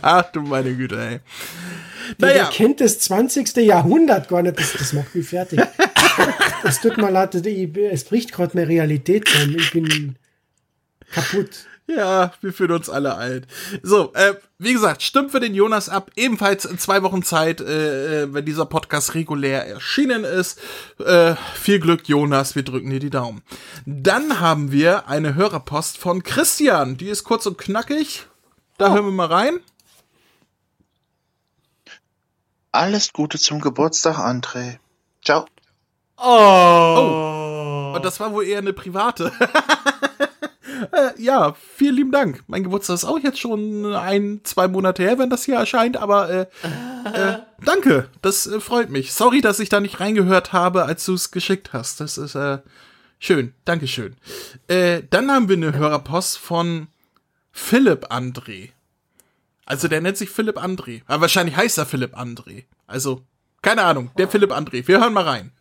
[0.00, 1.20] Ach du meine Güte, ey.
[2.18, 3.56] Der, der kennt das 20.
[3.56, 5.60] Jahrhundert gar nicht, das, das macht mich fertig.
[6.64, 9.56] Es tut mir leid, es bricht gerade meine Realität zusammen.
[9.58, 10.16] Ich bin
[11.12, 11.66] kaputt.
[11.88, 13.46] Ja, wir fühlen uns alle alt.
[13.82, 16.10] So, äh, wie gesagt, stimmt für den Jonas ab.
[16.16, 20.58] Ebenfalls in zwei Wochen Zeit, äh, äh wenn dieser Podcast regulär erschienen ist.
[20.98, 22.56] Äh, viel Glück, Jonas.
[22.56, 23.42] Wir drücken dir die Daumen.
[23.84, 26.96] Dann haben wir eine Hörerpost von Christian.
[26.96, 28.26] Die ist kurz und knackig.
[28.78, 28.94] Da oh.
[28.94, 29.60] hören wir mal rein.
[32.76, 34.76] Alles Gute zum Geburtstag, André.
[35.24, 35.46] Ciao.
[36.18, 36.24] Oh.
[36.28, 37.92] oh.
[37.96, 39.32] Und das war wohl eher eine private.
[40.92, 42.44] äh, ja, vielen lieben Dank.
[42.48, 46.28] Mein Geburtstag ist auch jetzt schon ein, zwei Monate her, wenn das hier erscheint, aber
[46.28, 46.46] äh,
[47.14, 48.10] äh, danke.
[48.20, 49.14] Das äh, freut mich.
[49.14, 52.00] Sorry, dass ich da nicht reingehört habe, als du es geschickt hast.
[52.00, 52.58] Das ist äh,
[53.18, 53.54] schön.
[53.64, 54.16] Dankeschön.
[54.68, 56.88] Äh, dann haben wir eine Hörerpost von
[57.52, 58.72] Philipp André.
[59.66, 61.02] Also der nennt sich Philipp André.
[61.06, 62.64] Aber wahrscheinlich heißt er Philipp André.
[62.86, 63.22] Also,
[63.62, 64.86] keine Ahnung, der Philipp André.
[64.86, 65.52] Wir hören mal rein.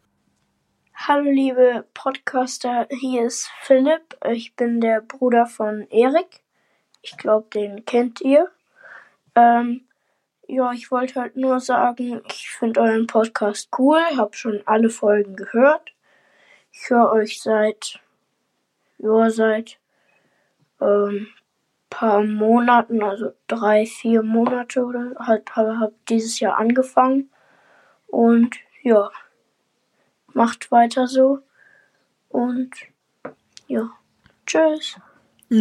[0.93, 4.15] Hallo liebe Podcaster, hier ist Philipp.
[4.31, 6.41] Ich bin der Bruder von Erik.
[7.01, 8.49] Ich glaube, den kennt ihr.
[9.33, 9.81] Ähm,
[10.47, 15.35] ja, ich wollte halt nur sagen, ich finde euren Podcast cool, habe schon alle Folgen
[15.35, 15.93] gehört.
[16.71, 17.99] Ich höre euch seit,
[18.99, 19.79] ja, seit
[20.79, 21.27] ähm,
[21.89, 27.29] paar Monaten, also drei, vier Monate oder halt habe hab dieses Jahr angefangen.
[28.07, 29.09] Und ja,
[30.33, 31.39] macht weiter so.
[32.29, 32.71] Und
[33.67, 33.89] ja,
[34.45, 34.97] tschüss.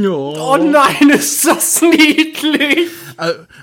[0.03, 0.11] Ja.
[0.11, 2.91] Oh nein, ist das niedlich.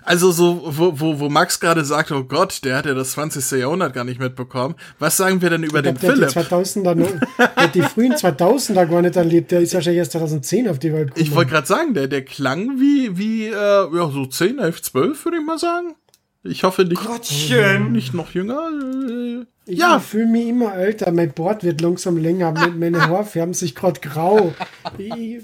[0.03, 3.59] Also so, wo, wo, wo Max gerade sagt, oh Gott, der hat ja das 20.
[3.59, 4.75] Jahrhundert gar nicht mitbekommen.
[4.97, 6.29] Was sagen wir denn über den der Philipp?
[6.29, 6.95] Die, 2000er,
[7.57, 9.51] der die frühen 2000er gar nicht erlebt.
[9.51, 11.25] Der ist wahrscheinlich erst 2010 auf die Welt gekommen.
[11.25, 15.25] Ich wollte gerade sagen, der, der klang wie, wie äh, ja, so 10, 11, 12,
[15.25, 15.95] würde ich mal sagen.
[16.43, 17.91] Ich hoffe nicht, Gottchen.
[17.91, 18.69] nicht noch jünger.
[19.65, 19.99] Ich ja.
[19.99, 21.11] fühle mich immer älter.
[21.11, 22.53] Mein Bord wird langsam länger.
[22.75, 24.53] Meine Haare färben sich gerade grau.
[24.97, 25.43] Ich,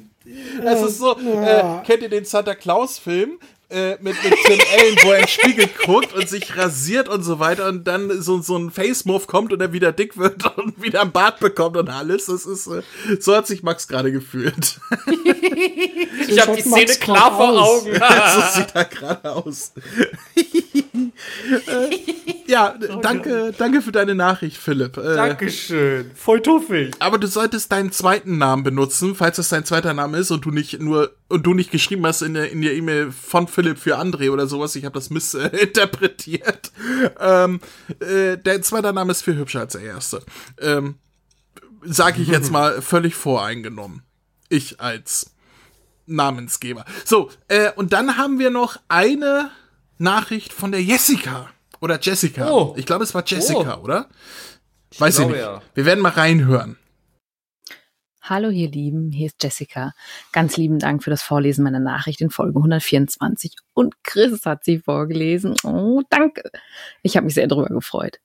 [0.64, 3.40] es ist so, äh, kennt ihr den Santa Claus-Film?
[3.70, 7.24] Äh, mit, mit Tim Allen, wo er in den Spiegel guckt und sich rasiert und
[7.24, 10.82] so weiter und dann so, so ein Face-Move kommt und er wieder dick wird und
[10.82, 12.28] wieder ein Bart bekommt und alles.
[12.28, 12.82] Das ist, äh,
[13.20, 14.56] so hat sich Max gerade gefühlt.
[16.30, 17.92] ich habe die Szene klar vor Augen.
[17.94, 19.74] so sieht er gerade aus.
[22.48, 24.98] Ja, danke, danke für deine Nachricht, Philipp.
[24.98, 26.12] Äh, Dankeschön.
[26.16, 26.96] Voll tuffig.
[27.00, 30.52] Aber du solltest deinen zweiten Namen benutzen, falls das dein zweiter Name ist und du
[30.52, 34.00] nicht nur und du nicht geschrieben hast in der in der E-Mail von Philipp für
[34.00, 34.76] André oder sowas.
[34.76, 36.72] Ich habe das missinterpretiert.
[37.20, 37.60] ähm,
[38.00, 40.22] äh, der zweite Name ist viel hübscher als der erste.
[40.60, 40.96] Ähm,
[41.84, 44.04] sag ich jetzt mal völlig voreingenommen.
[44.50, 45.32] Ich als
[46.06, 46.86] Namensgeber.
[47.06, 49.52] So, äh, und dann haben wir noch eine
[49.98, 51.50] Nachricht von der Jessica.
[51.80, 52.50] Oder Jessica.
[52.52, 52.74] Oh.
[52.78, 54.10] Ich glaube, es war Jessica, oder?
[54.98, 55.42] Weiß ich glaube, nicht.
[55.42, 55.62] ja.
[55.74, 56.78] Wir werden mal reinhören.
[58.22, 59.94] Hallo ihr Lieben, hier ist Jessica.
[60.34, 63.56] Ganz lieben Dank für das Vorlesen meiner Nachricht in Folge 124.
[63.74, 65.56] Und Chris hat sie vorgelesen.
[65.64, 66.52] Oh, danke.
[67.04, 68.20] Ich habe mich sehr darüber gefreut.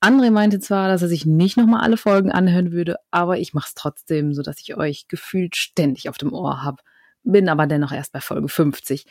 [0.00, 3.68] André meinte zwar, dass er sich nicht nochmal alle Folgen anhören würde, aber ich mache
[3.68, 6.82] es trotzdem, sodass ich euch gefühlt ständig auf dem Ohr habe.
[7.22, 9.06] Bin aber dennoch erst bei Folge 50.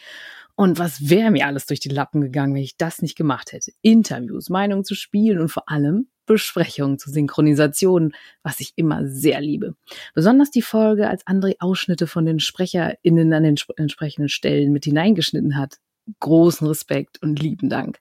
[0.59, 3.71] Und was wäre mir alles durch die Lappen gegangen, wenn ich das nicht gemacht hätte?
[3.83, 9.75] Interviews, Meinungen zu Spielen und vor allem Besprechungen zu Synchronisationen, was ich immer sehr liebe.
[10.15, 14.85] Besonders die Folge, als André Ausschnitte von den SprecherInnen an den sp- entsprechenden Stellen mit
[14.85, 15.77] hineingeschnitten hat.
[16.21, 17.99] Großen Respekt und lieben Dank.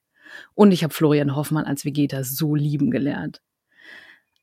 [0.54, 3.42] Und ich habe Florian Hoffmann als Vegeta so lieben gelernt.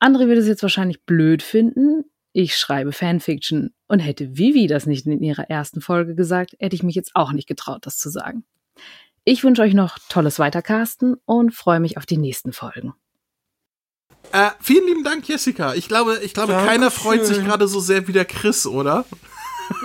[0.00, 2.04] André würde es jetzt wahrscheinlich blöd finden.
[2.32, 6.82] Ich schreibe Fanfiction und hätte Vivi das nicht in ihrer ersten Folge gesagt, hätte ich
[6.82, 8.44] mich jetzt auch nicht getraut, das zu sagen.
[9.22, 12.92] Ich wünsche euch noch tolles Weitercasten und freue mich auf die nächsten Folgen.
[14.32, 15.74] Äh, vielen lieben Dank, Jessica.
[15.74, 19.04] Ich glaube, ich glaube, keiner freut sich gerade so sehr wie der Chris, oder?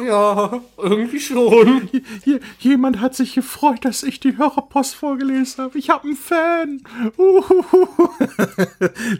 [0.05, 1.89] Ja, irgendwie schon.
[2.23, 5.77] Hier, jemand hat sich gefreut, dass ich die Hörerpost vorgelesen habe.
[5.77, 6.81] Ich habe einen Fan.
[7.17, 7.87] Uhuhu.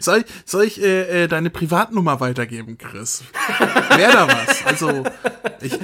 [0.00, 3.22] soll ich, soll ich äh, äh, deine Privatnummer weitergeben, Chris?
[3.96, 4.66] Wäre da was?
[4.66, 5.04] Also,
[5.60, 5.78] ich,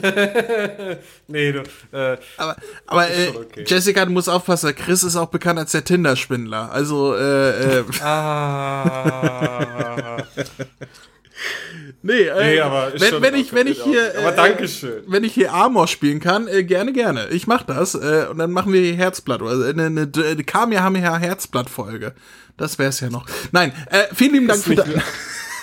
[1.29, 1.61] Nee, du,
[1.93, 3.65] äh, aber, aber äh, okay.
[3.67, 4.75] Jessica, du musst aufpassen.
[4.75, 6.71] Chris ist auch bekannt als der Tinder-Spindler.
[6.71, 9.17] Also, äh, äh, ah.
[12.03, 14.19] Nee, äh, Nee, aber wenn, wenn ich, wenn ich hier, okay.
[14.19, 15.03] Aber äh, Dankeschön.
[15.07, 17.29] wenn ich hier Amor spielen kann, äh, gerne, gerne.
[17.31, 21.17] Ich mach das äh, und dann machen wir hier Herzblatt oder eine, eine, eine Kamehameha
[21.19, 22.15] Herzblatt-Folge.
[22.57, 23.27] Das wär's ja noch.
[23.53, 25.03] Nein, äh, vielen lieben Dank für nicht da mehr-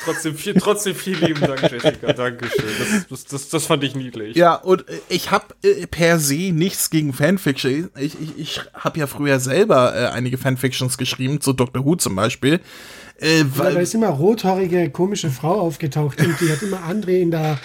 [0.06, 2.12] Trotzdem, viel, trotzdem vielen lieben Dank, Jessica.
[2.12, 2.66] Dankeschön.
[2.78, 4.36] Das, das, das, das fand ich niedlich.
[4.36, 7.90] Ja, und äh, ich habe äh, per se nichts gegen Fanfiction.
[7.98, 11.86] Ich, ich, ich habe ja früher selber äh, einige Fanfictions geschrieben, zu Dr.
[11.86, 12.60] Who zum Beispiel.
[13.20, 17.22] Äh, Ja, da weil, ist immer rothaarige, komische Frau aufgetaucht und die hat immer André
[17.22, 17.60] in der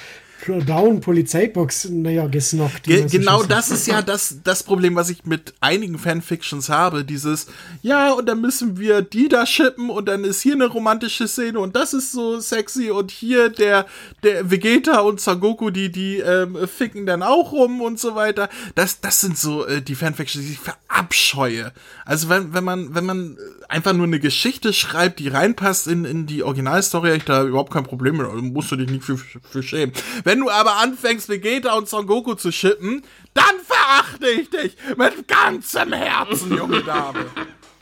[0.46, 2.84] blauen Polizeibox, naja, gesnockt.
[2.84, 7.04] Ge genau das ist ja das, das Problem, was ich mit einigen Fanfictions habe.
[7.04, 7.46] Dieses,
[7.82, 11.60] ja, und dann müssen wir die da shippen und dann ist hier eine romantische Szene
[11.60, 13.86] und das ist so sexy und hier der,
[14.22, 18.48] der Vegeta und Sangoku, die, die ähm, ficken dann auch rum und so weiter.
[18.74, 20.60] Das, das sind so äh, die Fanfictions, die ich
[20.98, 21.72] verabscheue.
[22.04, 26.26] Also wenn, wenn man, wenn man einfach nur eine Geschichte schreibt, die reinpasst in, in
[26.26, 28.26] die Originalstory, ich da überhaupt kein Problem mit.
[28.26, 29.94] Also musst du dich nicht für, für schämen.
[30.24, 33.02] Wenn du aber anfängst, Vegeta und Son Goku zu shippen,
[33.34, 37.26] dann verachte ich dich mit ganzem Herzen, junge Dame.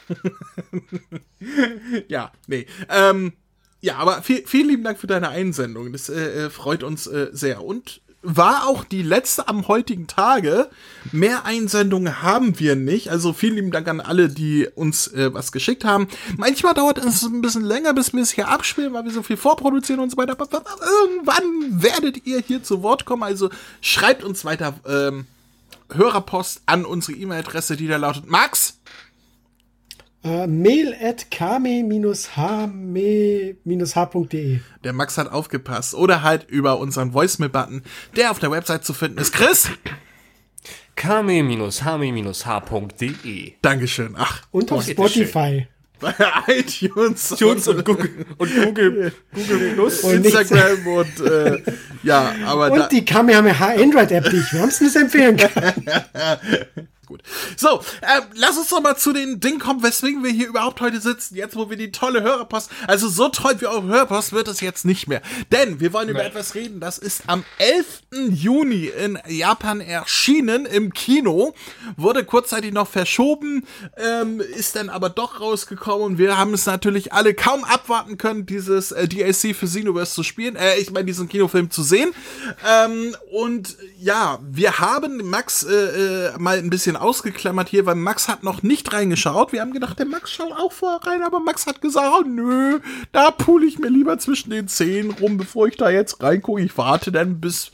[2.09, 2.67] ja, nee.
[2.89, 3.33] Ähm,
[3.81, 5.93] ja, aber viel, vielen lieben Dank für deine Einsendung.
[5.93, 7.63] Das äh, äh, freut uns äh, sehr.
[7.63, 10.69] Und war auch die letzte am heutigen Tage.
[11.13, 13.11] Mehr Einsendungen haben wir nicht.
[13.11, 16.09] Also vielen lieben Dank an alle, die uns äh, was geschickt haben.
[16.37, 19.37] Manchmal dauert es ein bisschen länger, bis wir es hier abspielen, weil wir so viel
[19.37, 20.33] vorproduzieren und so weiter.
[20.33, 23.23] Aber irgendwann werdet ihr hier zu Wort kommen.
[23.23, 23.49] Also
[23.81, 25.27] schreibt uns weiter ähm,
[25.93, 28.76] Hörerpost an unsere E-Mail-Adresse, die da lautet Max.
[30.27, 32.19] Äh, mail at kame-hme-h.de.
[34.83, 35.95] Der Max hat aufgepasst.
[35.95, 37.83] Oder halt über unseren Voicemail-Button,
[38.17, 39.33] der auf der Website zu finden ist.
[39.33, 39.71] Chris!
[40.97, 42.33] kame-hme-h.de
[43.63, 44.17] Dankeschön.
[44.19, 45.29] Ach, Und auf bitteschön.
[45.29, 45.69] Spotify.
[46.01, 46.13] bei
[46.49, 50.01] iTunes, iTunes und Google und Google, Google Plus.
[50.01, 51.63] Und Instagram und äh,
[52.03, 55.73] ja, aber da, Und die Kamehameha Android-App, die ich wärmstens empfehlen kann.
[57.07, 57.23] gut.
[57.57, 61.01] So, äh, lass uns doch mal zu den Dingen kommen, weswegen wir hier überhaupt heute
[61.01, 61.37] sitzen.
[61.37, 64.85] Jetzt, wo wir die tolle Hörerpost, also so toll wie eure Hörerpost wird es jetzt
[64.85, 65.23] nicht mehr.
[65.53, 68.03] Denn wir wollen über etwas reden, das ist am 11.
[68.31, 71.55] Juni in Japan erschienen im Kino,
[71.97, 73.67] wurde kurzzeitig noch verschoben,
[73.97, 78.47] ähm, ist dann aber doch rausgekommen und wir haben es natürlich alle kaum abwarten können,
[78.47, 82.13] dieses äh, DLC für Xenoverse zu spielen, äh, ich meine, diesen Kinofilm zu sehen.
[82.67, 88.29] Ähm, und ja, wir haben Max äh, äh, mal ein bisschen ausgeklammert hier, weil Max
[88.29, 89.53] hat noch nicht reingeschaut.
[89.53, 92.81] Wir haben gedacht, der Max schaut auch vorher rein, aber Max hat gesagt, oh, nö,
[93.13, 96.63] da pule ich mir lieber zwischen den Zehen rum, bevor ich da jetzt reingucke.
[96.63, 97.71] Ich warte dann bis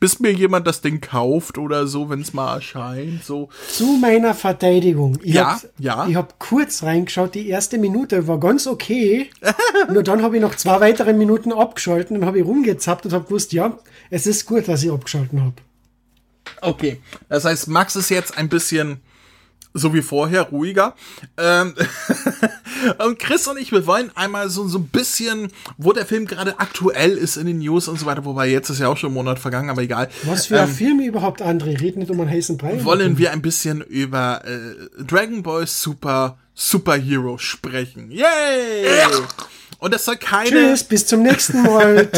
[0.00, 3.22] bis mir jemand das Ding kauft oder so, wenn es mal erscheint.
[3.22, 3.50] So.
[3.68, 5.18] Zu meiner Verteidigung.
[5.22, 6.06] Ich Ja, hab, ja.
[6.08, 9.30] Ich habe kurz reingeschaut, die erste Minute war ganz okay.
[9.92, 13.24] Nur dann habe ich noch zwei weitere Minuten abgeschalten und habe ich rumgezappt und habe
[13.24, 13.78] gewusst, ja,
[14.08, 15.54] es ist gut, dass ich abgeschalten habe.
[16.60, 17.00] Okay.
[17.28, 19.00] Das heißt, Max ist jetzt ein bisschen
[19.72, 20.94] so wie vorher, ruhiger.
[21.36, 21.74] Ähm,
[23.06, 26.58] und Chris und ich, wir wollen einmal so, so ein bisschen, wo der Film gerade
[26.58, 29.14] aktuell ist in den News und so weiter, wobei jetzt ist ja auch schon ein
[29.14, 30.08] Monat vergangen, aber egal.
[30.24, 31.80] Was für ein Film überhaupt, André?
[31.80, 32.82] Red nicht um einen heißen Brei.
[32.84, 38.10] wollen wir ein bisschen über äh, Dragon Ball Super Superhero sprechen.
[38.10, 38.24] Yay!
[39.80, 40.50] Und das soll keine.
[40.50, 42.08] Tschüss, bis zum nächsten Mal.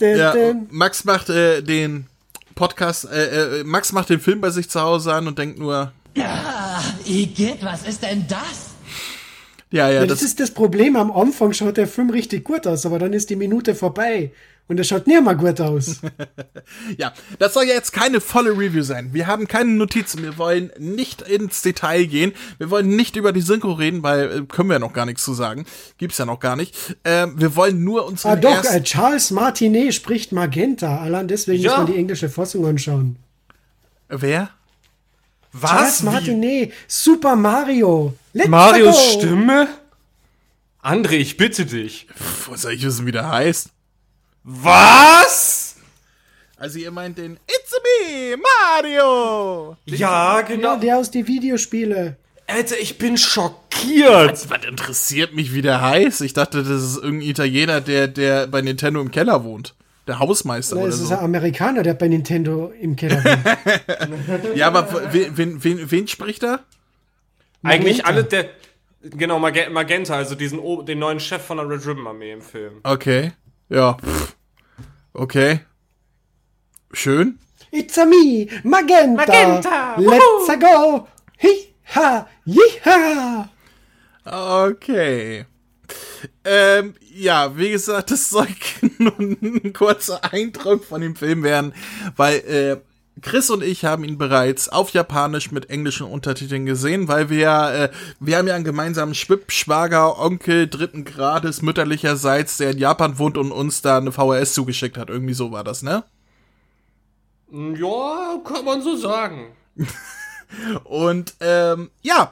[0.00, 0.34] ja,
[0.70, 2.06] Max macht äh, den
[2.54, 5.92] Podcast, äh, äh, Max macht den Film bei sich zu Hause an und denkt nur.
[6.18, 8.72] Ah, Igitt, was ist denn das?
[9.70, 10.96] Ja, ja, das, das ist das Problem.
[10.96, 14.30] Am Anfang schaut der Film richtig gut aus, aber dann ist die Minute vorbei.
[14.72, 16.00] Und er schaut nicht mehr gut aus.
[16.96, 19.10] ja, das soll ja jetzt keine volle Review sein.
[19.12, 23.42] Wir haben keine Notizen, wir wollen nicht ins Detail gehen, wir wollen nicht über die
[23.42, 25.66] Synchro reden, weil äh, können wir ja noch gar nichts zu sagen.
[25.98, 26.74] Gibt's ja noch gar nicht.
[27.04, 31.02] Ähm, wir wollen nur uns ah, doch, ersten- äh, Charles Martinet spricht Magenta.
[31.02, 31.72] Allein deswegen Ja.
[31.72, 33.16] muss man die englische Fassung anschauen.
[34.08, 34.48] Wer?
[35.52, 36.00] Charles Was?
[36.00, 36.06] Wie?
[36.06, 38.14] Martinet, Super Mario.
[38.32, 39.18] Let's Marios go.
[39.20, 39.68] Stimme?
[40.82, 42.06] André, ich bitte dich.
[42.16, 43.68] Pff, was soll ich wissen, wie der heißt?
[44.44, 45.76] Was?
[46.56, 49.76] Also ihr meint den It's me, Mario!
[49.86, 49.96] Ja,
[50.38, 50.76] Ja, genau.
[50.78, 52.16] der aus die Videospiele.
[52.46, 54.48] Alter, ich bin schockiert.
[54.50, 56.20] Was interessiert mich, wie der heißt?
[56.22, 59.74] Ich dachte, das ist irgendein Italiener, der, der bei Nintendo im Keller wohnt.
[60.08, 61.14] Der Hausmeister Na, oder es ist so.
[61.14, 64.56] ein Amerikaner, der bei Nintendo im Keller wohnt.
[64.56, 66.60] Ja, aber wen, wen, wen, wen spricht er?
[67.62, 68.08] Eigentlich Magenta.
[68.10, 68.50] alle der.
[69.04, 72.42] Genau, Mage- Magenta, also diesen O- den neuen Chef von der Red Ribbon Armee im
[72.42, 72.80] Film.
[72.84, 73.32] Okay.
[73.72, 73.96] Ja.
[75.14, 75.60] Okay.
[76.92, 77.38] Schön.
[77.70, 79.24] It's a me, Magenta.
[79.24, 81.08] Magenta, Let's go.
[81.42, 83.48] Hi, ha, jiha.
[84.26, 85.46] Okay.
[86.44, 88.46] Ähm, ja, wie gesagt, das soll
[88.98, 91.72] nur ein kurzer Eindruck von dem Film werden,
[92.14, 92.76] weil äh,
[93.20, 97.90] Chris und ich haben ihn bereits auf Japanisch mit englischen Untertiteln gesehen, weil wir, äh,
[98.20, 103.52] wir haben ja einen gemeinsamen Schwipp-Schwager, Onkel dritten Grades mütterlicherseits, der in Japan wohnt und
[103.52, 105.10] uns da eine VHS zugeschickt hat.
[105.10, 106.04] Irgendwie so war das, ne?
[107.50, 109.54] Ja, kann man so sagen.
[110.84, 112.30] Und ähm, ja,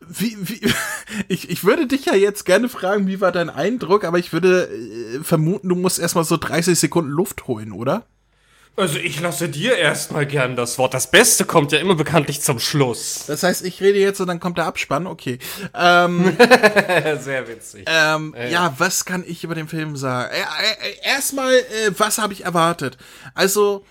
[0.00, 0.60] wie, wie,
[1.28, 4.68] ich, ich würde dich ja jetzt gerne fragen, wie war dein Eindruck, aber ich würde
[4.68, 8.04] äh, vermuten, du musst erstmal so 30 Sekunden Luft holen, oder?
[8.78, 10.94] Also ich lasse dir erstmal gern das Wort.
[10.94, 13.24] Das Beste kommt ja immer bekanntlich zum Schluss.
[13.26, 15.40] Das heißt, ich rede jetzt und dann kommt der Abspann, okay.
[15.74, 16.36] Ähm,
[17.20, 17.86] Sehr witzig.
[17.88, 20.32] ähm, ja, was kann ich über den Film sagen?
[20.32, 21.52] Äh, äh, äh, erstmal,
[21.96, 22.98] was habe ich erwartet?
[23.34, 23.84] Also,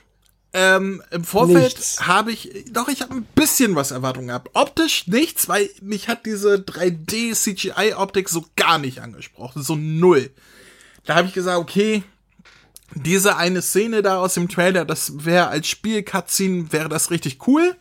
[0.53, 4.51] ähm, im Vorfeld habe ich, doch, ich habe ein bisschen was Erwartungen gehabt.
[4.53, 10.29] Optisch nichts, weil mich hat diese 3D-CGI-Optik so gar nicht angesprochen, so null.
[11.03, 12.03] Da habe ich gesagt, okay,
[12.95, 17.75] diese eine Szene da aus dem Trailer, das wäre als Spiel-Cutscene, wäre das richtig cool.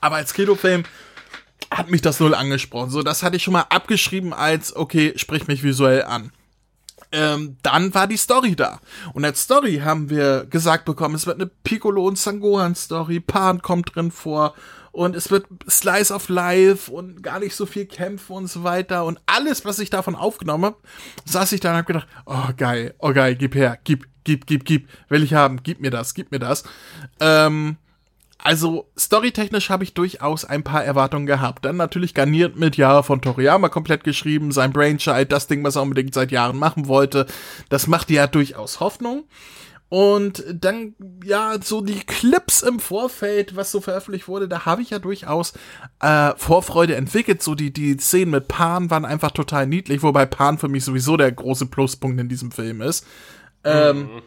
[0.00, 0.84] Aber als Kinofilm
[1.70, 2.90] hat mich das null angesprochen.
[2.90, 6.32] So, das hatte ich schon mal abgeschrieben als, okay, sprich mich visuell an.
[7.10, 8.80] Ähm, dann war die Story da.
[9.14, 13.62] Und als Story haben wir gesagt bekommen, es wird eine Piccolo und Sangohan Story, Pan
[13.62, 14.54] kommt drin vor
[14.92, 19.04] und es wird Slice of Life und gar nicht so viel Kämpfen und so weiter
[19.04, 20.76] und alles, was ich davon aufgenommen habe,
[21.24, 24.64] saß ich da und hab gedacht, oh geil, oh geil, gib her, gib, gib, gib,
[24.64, 26.64] gib, will ich haben, gib mir das, gib mir das.
[27.20, 27.76] Ähm,
[28.40, 31.64] also storytechnisch habe ich durchaus ein paar Erwartungen gehabt.
[31.64, 35.82] Dann natürlich garniert mit ja von Toriyama komplett geschrieben, sein Brainchild, das Ding, was er
[35.82, 37.26] unbedingt seit Jahren machen wollte.
[37.68, 39.24] Das macht ja durchaus Hoffnung.
[39.90, 44.90] Und dann, ja, so die Clips im Vorfeld, was so veröffentlicht wurde, da habe ich
[44.90, 45.54] ja durchaus
[46.00, 47.42] äh, Vorfreude entwickelt.
[47.42, 51.16] So die, die Szenen mit Pan waren einfach total niedlich, wobei Pan für mich sowieso
[51.16, 53.06] der große Pluspunkt in diesem Film ist.
[53.64, 54.22] Ähm,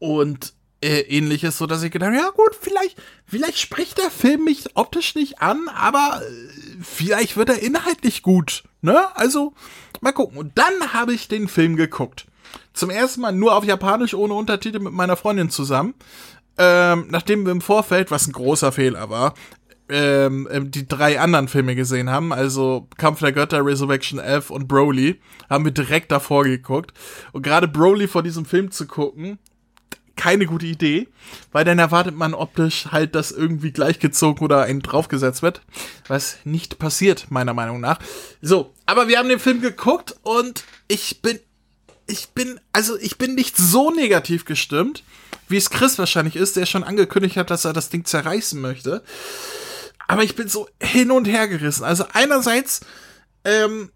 [0.00, 0.54] und
[0.84, 4.76] äh, ähnliches, so dass ich gedacht habe, ja gut, vielleicht, vielleicht spricht der Film mich
[4.76, 9.16] optisch nicht an, aber äh, vielleicht wird er inhaltlich gut, ne?
[9.16, 9.54] Also,
[10.00, 10.36] mal gucken.
[10.36, 12.26] Und dann habe ich den Film geguckt.
[12.74, 15.94] Zum ersten Mal nur auf Japanisch ohne Untertitel mit meiner Freundin zusammen.
[16.58, 19.34] Ähm, nachdem wir im Vorfeld, was ein großer Fehler war,
[19.88, 24.66] ähm, ähm, die drei anderen Filme gesehen haben, also Kampf der Götter, Resurrection F und
[24.66, 25.20] Broly,
[25.50, 26.92] haben wir direkt davor geguckt.
[27.32, 29.38] Und gerade Broly vor diesem Film zu gucken,
[30.16, 31.08] keine gute Idee,
[31.52, 35.60] weil dann erwartet man optisch halt, dass irgendwie gleichgezogen oder einen draufgesetzt wird,
[36.06, 37.98] was nicht passiert, meiner Meinung nach.
[38.40, 41.38] So, aber wir haben den Film geguckt und ich bin
[42.06, 45.02] ich bin, also ich bin nicht so negativ gestimmt,
[45.48, 49.02] wie es Chris wahrscheinlich ist, der schon angekündigt hat, dass er das Ding zerreißen möchte.
[50.06, 51.84] Aber ich bin so hin und her gerissen.
[51.84, 52.80] Also einerseits
[53.44, 53.90] ähm,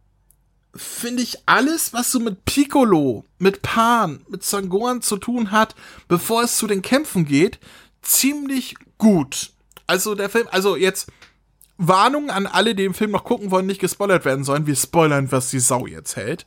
[0.75, 5.75] finde ich alles, was so mit Piccolo, mit Pan, mit Sangoran zu tun hat,
[6.07, 7.59] bevor es zu den Kämpfen geht,
[8.03, 9.51] ziemlich gut.
[9.87, 11.11] Also der Film, also jetzt
[11.79, 14.67] Warnung an alle, die den Film noch gucken wollen, nicht gespoilert werden sollen.
[14.67, 16.45] Wir spoilern, was die Sau jetzt hält.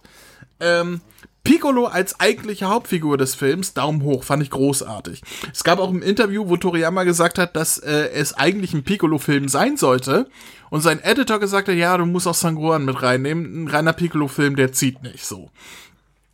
[0.62, 1.01] Ähm,
[1.43, 5.24] Piccolo als eigentliche Hauptfigur des Films, Daumen hoch, fand ich großartig.
[5.51, 9.49] Es gab auch ein Interview, wo Toriyama gesagt hat, dass äh, es eigentlich ein Piccolo-Film
[9.49, 10.30] sein sollte.
[10.70, 13.64] Und sein Editor gesagt hat, ja, du musst auch Sangoran mit reinnehmen.
[13.64, 15.49] Ein reiner Piccolo-Film, der zieht nicht so.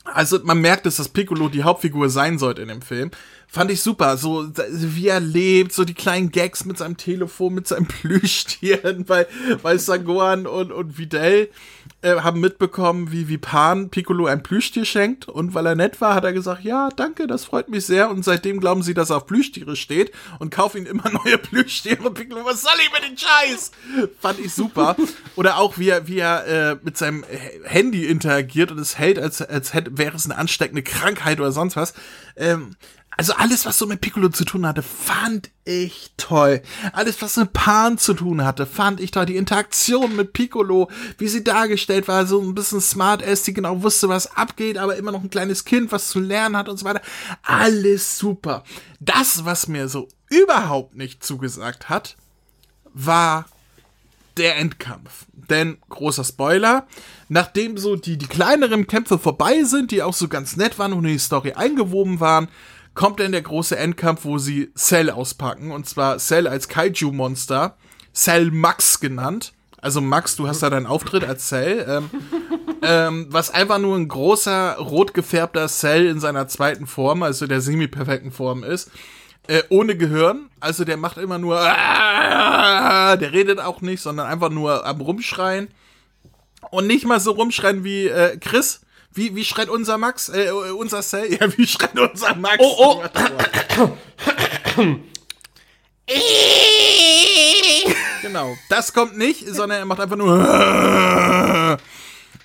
[0.03, 3.11] Also man merkt, dass das Piccolo die Hauptfigur sein sollte in dem Film.
[3.47, 7.67] Fand ich super, so wie er lebt, so die kleinen Gags mit seinem Telefon, mit
[7.67, 9.28] seinem Plüschtieren, weil,
[9.61, 11.49] weil Sangoran und, und Videl
[12.02, 16.14] äh, haben mitbekommen, wie, wie Pan Piccolo ein Plüschtier schenkt und weil er nett war,
[16.14, 19.18] hat er gesagt, ja, danke, das freut mich sehr und seitdem glauben sie, dass er
[19.18, 22.12] auf Plüschtiere steht und kaufen ihn immer neue Plüschtiere.
[22.12, 23.72] Piccolo, was soll ich mit dem Scheiß?
[24.20, 24.95] Fand ich super.
[25.36, 27.26] Oder auch, wie er, wie er äh, mit seinem
[27.64, 31.76] Handy interagiert und es hält, als, als hätte, wäre es eine ansteckende Krankheit oder sonst
[31.76, 31.93] was.
[32.36, 32.76] Ähm,
[33.18, 36.61] also alles, was so mit Piccolo zu tun hatte, fand ich toll.
[36.93, 39.26] Alles, was mit Pan zu tun hatte, fand ich toll.
[39.26, 43.82] Die Interaktion mit Piccolo, wie sie dargestellt war, so ein bisschen smart ass, die genau
[43.82, 46.86] wusste, was abgeht, aber immer noch ein kleines Kind, was zu lernen hat und so
[46.86, 47.01] weiter.
[47.41, 48.63] Alles super.
[48.99, 52.18] Das, was mir so überhaupt nicht zugesagt hat,
[52.93, 53.45] war
[54.38, 55.26] der Endkampf.
[55.34, 56.86] Denn, großer Spoiler,
[57.30, 61.05] nachdem so die, die kleineren Kämpfe vorbei sind, die auch so ganz nett waren und
[61.05, 62.47] in die Story eingewoben waren,
[62.98, 65.72] kommt dann der große Endkampf, wo sie Cell auspacken.
[65.72, 67.78] Und zwar Cell als Kaiju-Monster.
[68.14, 69.54] Cell Max genannt.
[69.80, 71.86] Also Max, du hast da deinen Auftritt als Cell.
[71.88, 72.10] Ähm,
[72.82, 77.62] ähm, was einfach nur ein großer, rot gefärbter Cell in seiner zweiten Form, also der
[77.62, 78.89] semi-perfekten Form ist.
[79.48, 80.50] Äh, ohne Gehirn.
[80.60, 81.56] Also der macht immer nur.
[81.60, 85.68] Der redet auch nicht, sondern einfach nur am Rumschreien.
[86.72, 88.82] Und nicht mal so rumschreien wie äh, Chris,
[89.18, 91.34] wie, wie schreit unser Max, äh, unser Cell?
[91.39, 92.57] Ja, wie schreit unser Max?
[92.59, 93.03] Oh, oh.
[98.22, 101.78] genau, das kommt nicht, sondern er macht einfach nur.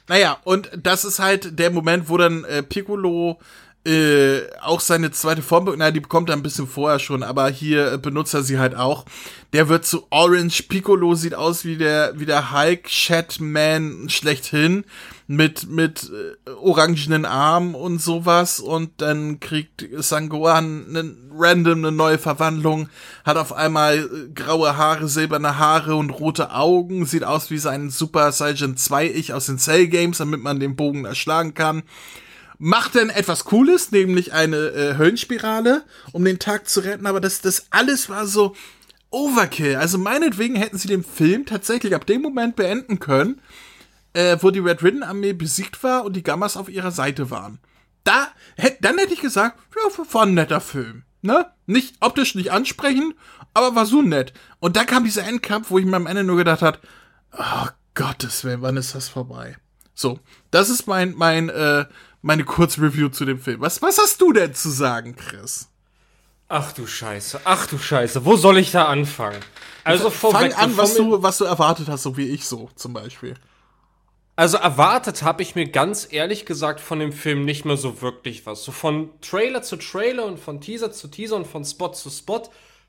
[0.09, 3.39] Naja, und das ist halt der Moment, wo dann äh, Piccolo
[3.85, 7.93] äh, auch seine zweite Form, na, die bekommt er ein bisschen vorher schon, aber hier
[7.93, 9.05] äh, benutzt er sie halt auch.
[9.53, 14.85] Der wird zu Orange Piccolo, sieht aus wie der, wie der Hulk Chatman schlechthin,
[15.27, 22.19] mit, mit äh, orangenen Armen und sowas, und dann kriegt Sangohan eine, random eine neue
[22.19, 22.89] Verwandlung,
[23.25, 27.91] hat auf einmal äh, graue Haare, silberne Haare und rote Augen, sieht aus wie sein
[27.91, 31.83] Super Saiyan 2 Ich aus den Cell Games, damit man den Bogen erschlagen kann
[32.65, 35.83] macht dann etwas Cooles, nämlich eine äh, Höllenspirale,
[36.13, 38.55] um den Tag zu retten, aber das, das alles war so
[39.11, 39.75] Overkill.
[39.75, 43.41] Also meinetwegen hätten sie den Film tatsächlich ab dem Moment beenden können,
[44.13, 47.59] äh, wo die Red Ribbon Armee besiegt war und die Gammas auf ihrer Seite waren.
[48.05, 51.03] Da, hätt, dann hätte ich gesagt, ja, war ein netter Film.
[51.21, 51.47] Ne?
[51.67, 53.17] Nicht optisch nicht ansprechend,
[53.55, 54.35] aber war so nett.
[54.61, 56.79] Und dann kam dieser Endkampf, wo ich mir am Ende nur gedacht hat,
[57.37, 59.57] oh Gottes Willen, wann ist das vorbei?
[59.95, 60.21] So,
[60.53, 61.87] das ist mein, mein, äh,
[62.23, 63.61] meine Kurzreview zu dem Film.
[63.61, 65.69] Was, was hast du denn zu sagen, Chris?
[66.49, 69.41] Ach du Scheiße, ach du Scheiße, wo soll ich da anfangen?
[69.85, 72.93] Also vorweg, Fang an, was du, was du erwartet hast, so wie ich so zum
[72.93, 73.35] Beispiel.
[74.37, 78.47] Also erwartet habe ich mir ganz ehrlich gesagt von dem Film nicht mehr so wirklich
[78.47, 78.65] was.
[78.65, 82.43] So von Trailer zu Trailer und von Teaser zu Teaser und von Spot zu Spot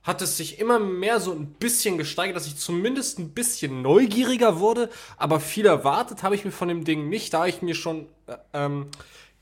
[0.04, 4.60] hat es sich immer mehr so ein bisschen gesteigert, dass ich zumindest ein bisschen neugieriger
[4.60, 4.90] wurde.
[5.18, 8.36] Aber viel erwartet habe ich mir von dem Ding nicht, da ich mir schon äh,
[8.54, 8.88] ähm,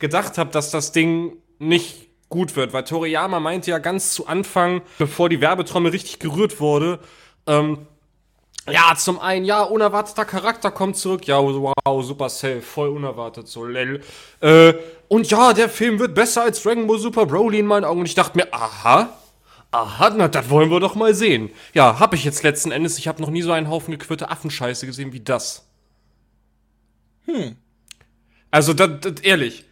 [0.02, 4.82] gedacht habe, dass das Ding nicht gut wird, weil Toriyama meinte ja ganz zu Anfang,
[4.98, 7.00] bevor die Werbetrommel richtig gerührt wurde,
[7.48, 7.88] ähm,
[8.70, 11.26] ja, zum einen, ja, unerwarteter Charakter kommt zurück.
[11.26, 14.04] Ja, wow, super safe, voll unerwartet, so lel.
[14.40, 14.74] Äh,
[15.08, 18.02] und ja, der Film wird besser als Dragon Ball Super Broly in meinen Augen.
[18.02, 19.10] Und ich dachte mir, aha,
[19.72, 21.50] aha, na, das wollen wir doch mal sehen.
[21.74, 23.00] Ja, hab ich jetzt letzten Endes.
[23.00, 25.66] Ich habe noch nie so einen Haufen gequirlte Affenscheiße gesehen wie das.
[27.26, 27.56] Hm.
[28.52, 29.66] Also, das, das ehrlich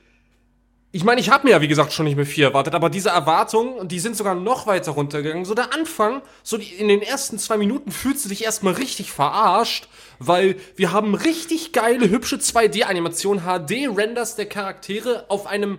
[0.92, 3.10] ich meine, ich habe mir ja, wie gesagt, schon nicht mehr viel erwartet, aber diese
[3.10, 5.46] Erwartungen, die sind sogar noch weiter runtergegangen.
[5.46, 9.12] So der Anfang, so die, in den ersten zwei Minuten fühlst du dich erstmal richtig
[9.12, 9.88] verarscht,
[10.18, 15.78] weil wir haben richtig geile, hübsche 2D-Animationen, HD-Renders der Charaktere auf einem,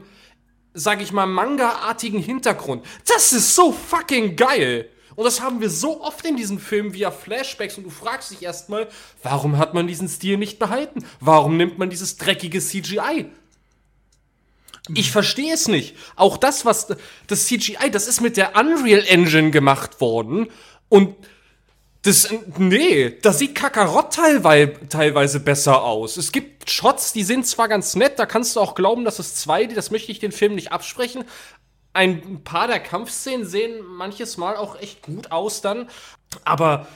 [0.74, 2.86] sag ich mal, Manga-artigen Hintergrund.
[3.08, 4.88] Das ist so fucking geil!
[5.16, 8.42] Und das haben wir so oft in diesen Filmen via Flashbacks und du fragst dich
[8.42, 8.88] erstmal,
[9.24, 11.04] warum hat man diesen Stil nicht behalten?
[11.18, 13.26] Warum nimmt man dieses dreckige CGI?
[14.94, 15.96] Ich verstehe es nicht.
[16.16, 16.88] Auch das, was
[17.26, 20.48] das CGI, das ist mit der Unreal Engine gemacht worden
[20.88, 21.14] und
[22.02, 26.16] das, nee, das sieht Kakarott teilweise, besser aus.
[26.16, 29.34] Es gibt Shots, die sind zwar ganz nett, da kannst du auch glauben, dass es
[29.34, 31.24] zwei, das möchte ich den Film nicht absprechen.
[31.92, 35.90] Ein paar der Kampfszenen sehen manches Mal auch echt gut aus dann,
[36.44, 36.86] aber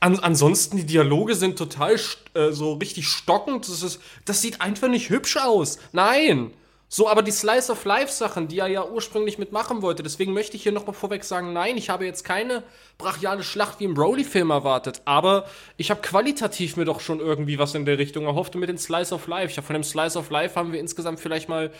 [0.00, 1.96] an, ansonsten die Dialoge sind total
[2.34, 3.68] äh, so richtig stockend.
[3.68, 5.78] Das, ist, das sieht einfach nicht hübsch aus.
[5.92, 6.52] Nein.
[6.90, 10.56] So, aber die Slice of Life Sachen, die er ja ursprünglich mitmachen wollte, deswegen möchte
[10.56, 12.62] ich hier nochmal vorweg sagen, nein, ich habe jetzt keine
[12.96, 15.44] brachiale Schlacht wie im Broly-Film erwartet, aber
[15.76, 18.78] ich habe qualitativ mir doch schon irgendwie was in der Richtung erhofft und mit dem
[18.78, 19.50] Slice of Life.
[19.50, 21.70] Ich habe von dem Slice of Life haben wir insgesamt vielleicht mal,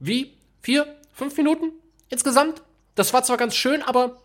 [0.00, 0.36] wie?
[0.62, 0.96] Vier?
[1.12, 1.70] Fünf Minuten?
[2.08, 2.62] Insgesamt?
[2.96, 4.16] Das war zwar ganz schön, aber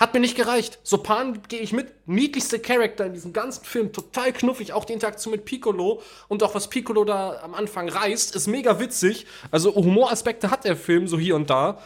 [0.00, 0.78] hat mir nicht gereicht.
[0.82, 1.92] Sopan gehe ich mit.
[2.06, 3.92] Niedlichste Charakter in diesem ganzen Film.
[3.92, 4.72] Total knuffig.
[4.72, 8.80] Auch die Interaktion mit Piccolo und auch was Piccolo da am Anfang reißt, ist mega
[8.80, 9.26] witzig.
[9.50, 11.78] Also Humoraspekte hat der Film so hier und da.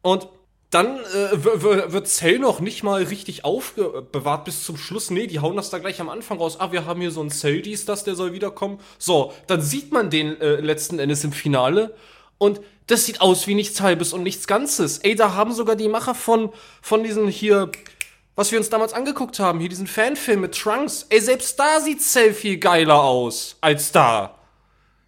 [0.00, 0.28] Und
[0.70, 1.44] dann äh,
[1.92, 5.10] wird Cell noch nicht mal richtig aufbewahrt bis zum Schluss.
[5.10, 6.58] Nee, die hauen das da gleich am Anfang raus.
[6.60, 8.78] Ah, wir haben hier so einen Cell, dies, das, der soll wiederkommen.
[8.96, 11.94] So, dann sieht man den äh, letzten Endes im Finale.
[12.38, 12.60] Und
[12.90, 14.98] das sieht aus wie nichts Halbes und nichts Ganzes.
[14.98, 17.70] Ey, da haben sogar die Macher von, von diesen hier,
[18.34, 21.06] was wir uns damals angeguckt haben, hier diesen Fanfilm mit Trunks.
[21.08, 24.39] Ey, selbst da sieht Cell viel geiler aus als da.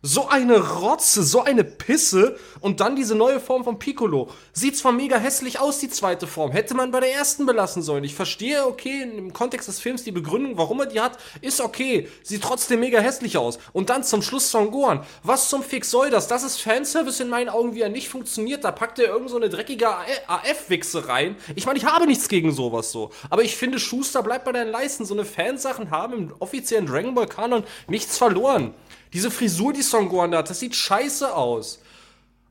[0.05, 4.30] So eine Rotze, so eine Pisse und dann diese neue Form von Piccolo.
[4.53, 6.50] Sieht zwar mega hässlich aus, die zweite Form.
[6.50, 8.03] Hätte man bei der ersten belassen sollen.
[8.03, 12.09] Ich verstehe, okay, im Kontext des Films die Begründung, warum er die hat, ist okay.
[12.24, 13.61] Sieht trotzdem mega hässlich aus.
[13.72, 15.07] Und dann zum Schluss Son Gohan.
[15.22, 16.26] Was zum Fix soll das?
[16.26, 18.64] Das ist Fanservice in meinen Augen, wie er nicht funktioniert.
[18.64, 19.88] Da packt er irgend so eine dreckige
[20.26, 21.36] AF-Wichse rein.
[21.55, 23.11] Ich meine, ich habe nichts gegen sowas so.
[23.30, 25.05] Aber ich finde, Schuster bleibt bei deinen Leisten.
[25.05, 28.74] So eine Fansachen haben im offiziellen Dragon Ball Kanon nichts verloren.
[29.12, 31.80] Diese Frisur, die Son Gohan hat, das sieht scheiße aus.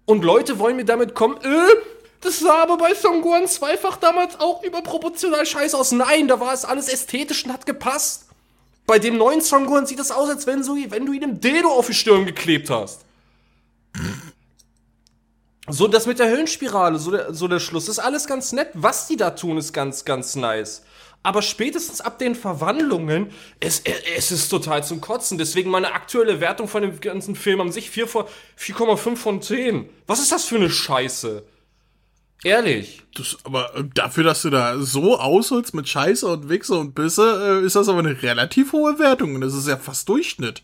[0.06, 1.76] Und Leute wollen mir damit kommen, äh,
[2.22, 5.92] das sah aber bei Son Gohan zweifach damals auch überproportional scheiße aus.
[5.92, 8.26] Nein, da war es alles ästhetisch und hat gepasst.
[8.86, 11.42] Bei dem neuen Son Gohan sieht das aus, als wenn, so, wenn du ihm einen
[11.42, 13.02] Dildo auf die Stirn geklebt hast.
[15.68, 18.70] So, das mit der Höhenspirale, so der, so der Schluss, ist alles ganz nett.
[18.74, 20.84] Was die da tun, ist ganz, ganz nice.
[21.24, 23.84] Aber spätestens ab den Verwandlungen, es,
[24.18, 25.38] es ist total zum Kotzen.
[25.38, 29.88] Deswegen meine aktuelle Wertung von dem ganzen Film an sich 4,5 von 10.
[30.08, 31.44] Was ist das für eine Scheiße?
[32.44, 33.04] Ehrlich.
[33.14, 37.62] Das, aber äh, dafür, dass du da so ausholst mit Scheiße und Wichse und Bisse,
[37.62, 39.36] äh, ist das aber eine relativ hohe Wertung.
[39.36, 40.64] Und das ist ja fast Durchschnitt.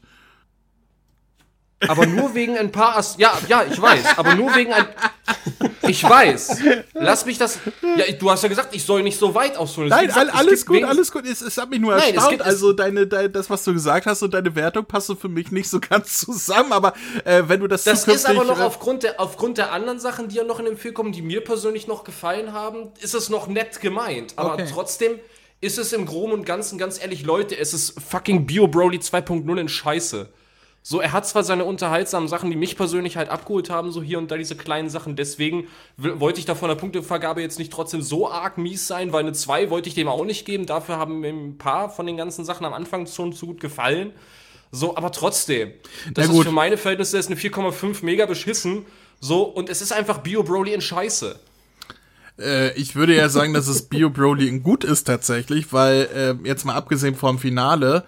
[1.87, 4.17] Aber nur wegen ein paar As Ja, ja, ich weiß.
[4.17, 4.87] Aber nur wegen ein.
[5.89, 6.59] Ich weiß.
[6.93, 7.59] Lass mich das.
[7.97, 9.89] Ja, du hast ja gesagt, ich soll nicht so weit ausholen.
[9.89, 11.25] Nein, gesagt, alles gut, alles gut.
[11.25, 12.29] Es, es, hat mich nur Nein, erstaunt.
[12.29, 15.51] Gibt, also deine, deine, das, was du gesagt hast und deine Wertung passt für mich
[15.51, 16.71] nicht so ganz zusammen.
[16.71, 19.99] Aber äh, wenn du das Das ist aber noch äh, aufgrund der, aufgrund der anderen
[19.99, 23.13] Sachen, die ja noch in dem Film kommen, die mir persönlich noch gefallen haben, ist
[23.13, 24.33] es noch nett gemeint.
[24.35, 24.67] Aber okay.
[24.71, 25.19] trotzdem
[25.59, 29.59] ist es im Groben und Ganzen, ganz ehrlich, Leute, es ist fucking Bio Broly 2.0
[29.59, 30.29] in Scheiße.
[30.89, 34.19] So, er hat zwar seine unterhaltsamen Sachen, die mich persönlich halt abgeholt haben, so hier
[34.19, 35.17] und da diese kleinen Sachen.
[35.17, 35.67] Deswegen
[35.97, 39.33] wollte ich da von der Punktevergabe jetzt nicht trotzdem so arg mies sein, weil eine
[39.33, 40.65] 2 wollte ich dem auch nicht geben.
[40.65, 44.13] Dafür haben mir ein paar von den ganzen Sachen am Anfang schon zu gut gefallen.
[44.71, 45.73] So, aber trotzdem.
[46.13, 48.85] Das ist für meine Verhältnisse ist eine 4,5 mega beschissen.
[49.19, 51.37] So, und es ist einfach Bio Broly in Scheiße
[52.39, 56.47] äh, ich würde ja sagen, dass es Bio Broly in gut ist tatsächlich, weil äh,
[56.47, 58.05] jetzt mal abgesehen vom Finale,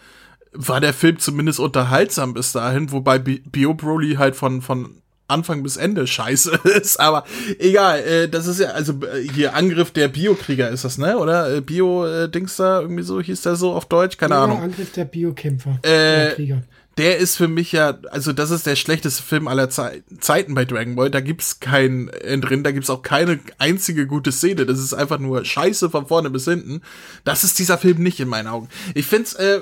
[0.51, 5.77] war der Film zumindest unterhaltsam bis dahin, wobei Bio Broly halt von, von Anfang bis
[5.77, 7.23] Ende scheiße ist, aber
[7.59, 11.17] egal, äh, das ist ja, also äh, hier Angriff der Biokrieger ist das, ne?
[11.17, 14.61] Oder äh, Bio-Dings da, irgendwie so hieß der so auf Deutsch, keine ja, Ahnung.
[14.61, 15.79] Angriff der Biokämpfer.
[15.83, 16.63] Äh, der,
[16.97, 20.65] der ist für mich ja, also das ist der schlechteste Film aller Ze Zeiten bei
[20.65, 21.09] Dragon Ball.
[21.09, 24.65] Da gibt's kein drin, da gibt's auch keine einzige gute Szene.
[24.65, 26.81] Das ist einfach nur Scheiße von vorne bis hinten.
[27.23, 28.67] Das ist dieser Film nicht in meinen Augen.
[28.95, 29.61] Ich find's, äh,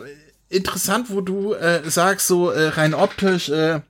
[0.50, 3.82] interessant, wo du äh, sagst, so äh, rein optisch, äh,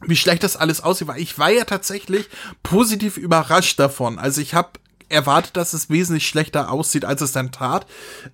[0.00, 2.28] wie schlecht das alles aussieht, weil ich war ja tatsächlich
[2.62, 4.18] positiv überrascht davon.
[4.18, 4.70] Also ich habe
[5.08, 7.86] erwartet, dass es wesentlich schlechter aussieht, als es dann tat.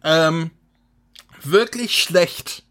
[0.02, 0.50] Ähm,
[1.42, 2.64] wirklich schlecht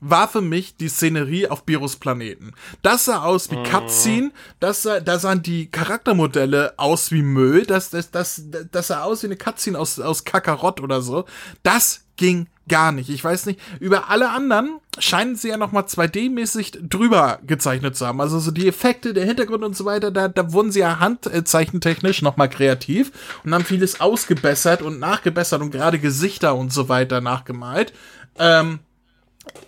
[0.00, 2.52] war für mich die Szenerie auf Biros Planeten.
[2.82, 7.90] Das sah aus wie Cutscene, das sah, da sahen die Charaktermodelle aus wie Müll, das,
[7.90, 11.24] das, das, das sah aus wie eine Cutscene aus, aus Kakarott oder so.
[11.62, 13.10] Das ging gar nicht.
[13.10, 18.06] Ich weiß nicht, über alle anderen scheinen sie ja noch mal 2D-mäßig drüber gezeichnet zu
[18.06, 18.20] haben.
[18.20, 22.22] Also so die Effekte, der Hintergrund und so weiter, da, da wurden sie ja handzeichentechnisch
[22.22, 23.12] noch mal kreativ
[23.44, 27.92] und haben vieles ausgebessert und nachgebessert und gerade Gesichter und so weiter nachgemalt.
[28.38, 28.80] Ähm,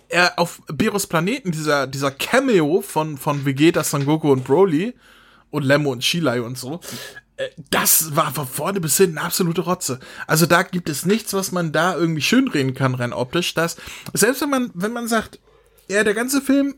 [0.09, 4.93] er auf Beros Planeten, dieser, dieser Cameo von, von Vegeta, Son Goku und Broly,
[5.51, 6.79] und Lemmo und Shilai und so.
[7.39, 9.99] Äh, Das war von vorne bis hinten absolute Rotze.
[10.27, 13.53] Also da gibt es nichts, was man da irgendwie schönreden kann, rein optisch.
[13.55, 13.77] Das,
[14.13, 15.39] selbst wenn man, wenn man sagt,
[15.87, 16.75] ja, der ganze Film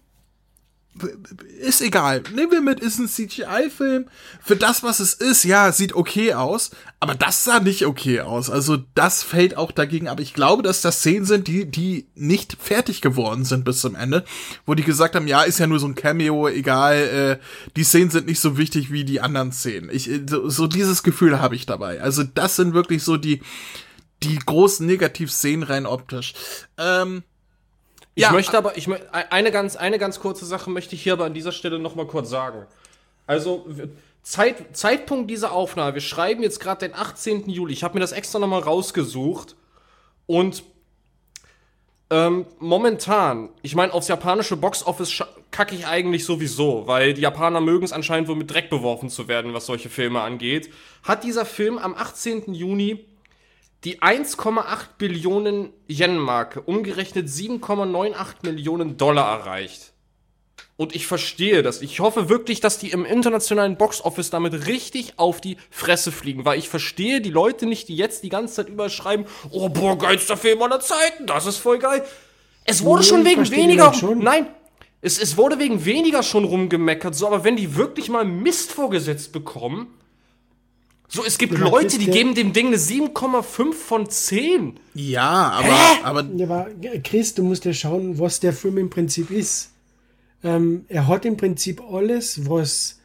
[1.59, 2.21] ist egal.
[2.35, 4.07] Nehmen wir mit, ist ein CGI-Film.
[4.43, 6.71] Für das, was es ist, ja, sieht okay aus.
[6.99, 8.49] Aber das sah nicht okay aus.
[8.49, 10.09] Also, das fällt auch dagegen.
[10.09, 13.95] Aber ich glaube, dass das Szenen sind, die, die nicht fertig geworden sind bis zum
[13.95, 14.25] Ende.
[14.65, 17.39] Wo die gesagt haben, ja, ist ja nur so ein Cameo, egal.
[17.39, 19.89] Äh, die Szenen sind nicht so wichtig wie die anderen Szenen.
[19.91, 22.01] Ich, äh, so, so dieses Gefühl habe ich dabei.
[22.01, 23.41] Also, das sind wirklich so die,
[24.23, 26.33] die großen Negativszenen rein optisch.
[26.77, 27.23] Ähm,
[28.15, 31.13] Ich Ja, möchte aber, ich mö- eine ganz, eine ganz kurze Sache möchte ich hier
[31.13, 32.65] aber an dieser Stelle noch mal kurz sagen.
[33.25, 33.65] Also
[34.21, 35.93] Zeit, Zeitpunkt dieser Aufnahme.
[35.93, 37.49] Wir schreiben jetzt gerade den 18.
[37.49, 37.73] Juli.
[37.73, 39.55] Ich habe mir das extra noch mal rausgesucht
[40.27, 40.63] und
[42.09, 47.85] ähm, momentan, ich meine, aufs japanische Boxoffice kacke ich eigentlich sowieso, weil die Japaner mögen
[47.85, 50.69] es anscheinend wohl mit Dreck beworfen zu werden, was solche Filme angeht.
[51.03, 52.53] Hat dieser Film am 18.
[52.53, 53.05] Juni
[53.83, 54.63] die 1,8
[54.97, 59.93] Billionen Yen-Marke, umgerechnet 7,98 Millionen Dollar erreicht.
[60.77, 61.81] Und ich verstehe das.
[61.81, 66.57] Ich hoffe wirklich, dass die im internationalen Boxoffice damit richtig auf die Fresse fliegen, weil
[66.59, 70.61] ich verstehe die Leute nicht, die jetzt die ganze Zeit überschreiben, oh boah, geilster Film
[70.61, 72.03] aller Zeiten, das ist voll geil.
[72.65, 74.19] Es wurde Nee, schon wegen weniger, schon.
[74.19, 74.47] nein,
[75.01, 79.31] es, es wurde wegen weniger schon rumgemeckert, so, aber wenn die wirklich mal Mist vorgesetzt
[79.33, 79.87] bekommen,
[81.13, 84.79] so, es gibt Ja, Leute, die geben dem Ding eine 7,5 von 10.
[84.93, 86.69] ja, aber, aber Ja, aber
[87.03, 89.71] Chris, du musst ja schauen, was der Film im Prinzip ist.
[90.41, 93.00] Ähm, er hat im Prinzip alles, was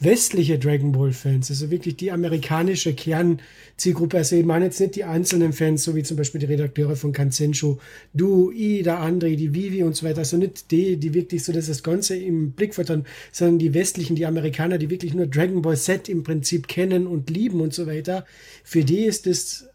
[0.00, 5.04] westliche Dragon Ball Fans, also wirklich die amerikanische Kernzielgruppe, also ich meine jetzt nicht die
[5.04, 7.78] einzelnen Fans, so wie zum Beispiel die Redakteure von Kansensho,
[8.14, 11.52] du, I, der André, die Vivi und so weiter, also nicht die, die wirklich so
[11.52, 15.60] das, das Ganze im Blickfeld haben, sondern die westlichen, die Amerikaner, die wirklich nur Dragon
[15.60, 18.24] Ball Z im Prinzip kennen und lieben und so weiter,
[18.64, 19.66] für die ist es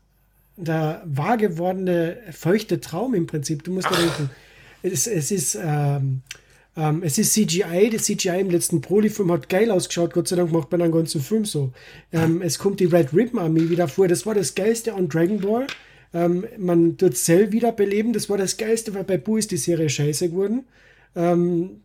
[0.58, 3.64] der wahr gewordene feuchte Traum im Prinzip.
[3.64, 4.30] Du musst da denken,
[4.82, 6.22] es, es ist ähm,
[6.78, 10.52] ähm, es ist CGI, das CGI im letzten Broly-Film hat geil ausgeschaut, Gott sei Dank
[10.52, 11.72] macht man einen ganzen Film so.
[12.12, 15.40] Ähm, es kommt die Red Ribbon Armee wieder vor, das war das Geilste an Dragon
[15.40, 15.68] Ball.
[16.14, 19.90] Ähm, man tut Cell wiederbeleben, das war das Geilste, weil bei Buu ist die Serie
[19.90, 20.66] scheiße geworden.
[21.16, 21.82] Ähm,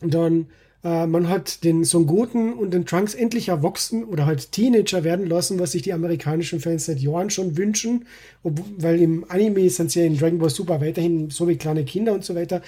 [0.00, 0.46] dann
[0.84, 5.26] äh, man hat den Son Goten und den Trunks endlich erwachsen oder halt Teenager werden
[5.26, 8.04] lassen, was sich die amerikanischen Fans seit Jahren schon wünschen,
[8.42, 11.84] ob, weil im Anime sind sie ja in Dragon Ball Super weiterhin so wie kleine
[11.84, 12.62] Kinder und so weiter.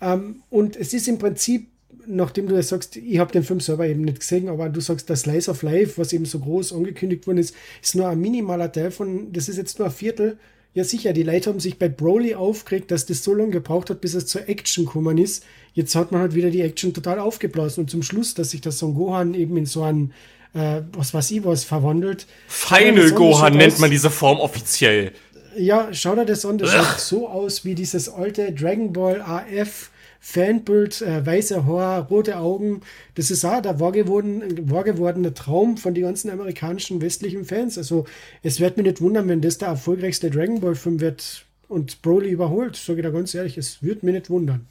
[0.00, 1.68] Ähm, und es ist im Prinzip,
[2.06, 5.10] nachdem du das sagst, ich habe den Film selber eben nicht gesehen, aber du sagst,
[5.10, 8.70] das Slice of Life, was eben so groß angekündigt worden ist, ist nur ein minimaler
[8.70, 10.38] Teil von, das ist jetzt nur ein Viertel.
[10.74, 14.02] Ja, sicher, die Leute haben sich bei Broly aufgeregt, dass das so lange gebraucht hat,
[14.02, 15.42] bis es zur Action gekommen ist.
[15.72, 18.78] Jetzt hat man halt wieder die Action total aufgeblasen und zum Schluss, dass sich das
[18.78, 20.12] Son Gohan eben in so einen,
[20.52, 22.26] äh, was weiß ich was, verwandelt.
[22.46, 25.12] Final Ja, Gohan nennt man diese Form offiziell.
[25.58, 26.58] Ja, schau dir das an.
[26.58, 29.90] Das sieht so aus wie dieses alte Dragon Ball AF
[30.20, 32.80] Fanbild, äh, weiße Haar, rote Augen.
[33.14, 37.78] Das ist auch der wahr, geworden, wahr gewordene Traum von den ganzen amerikanischen westlichen Fans.
[37.78, 38.06] Also
[38.42, 42.30] es wird mich nicht wundern, wenn das der erfolgreichste Dragon Ball Film wird und Broly
[42.30, 42.74] überholt.
[42.74, 44.66] Sage ich da ganz ehrlich, es würde mich nicht wundern.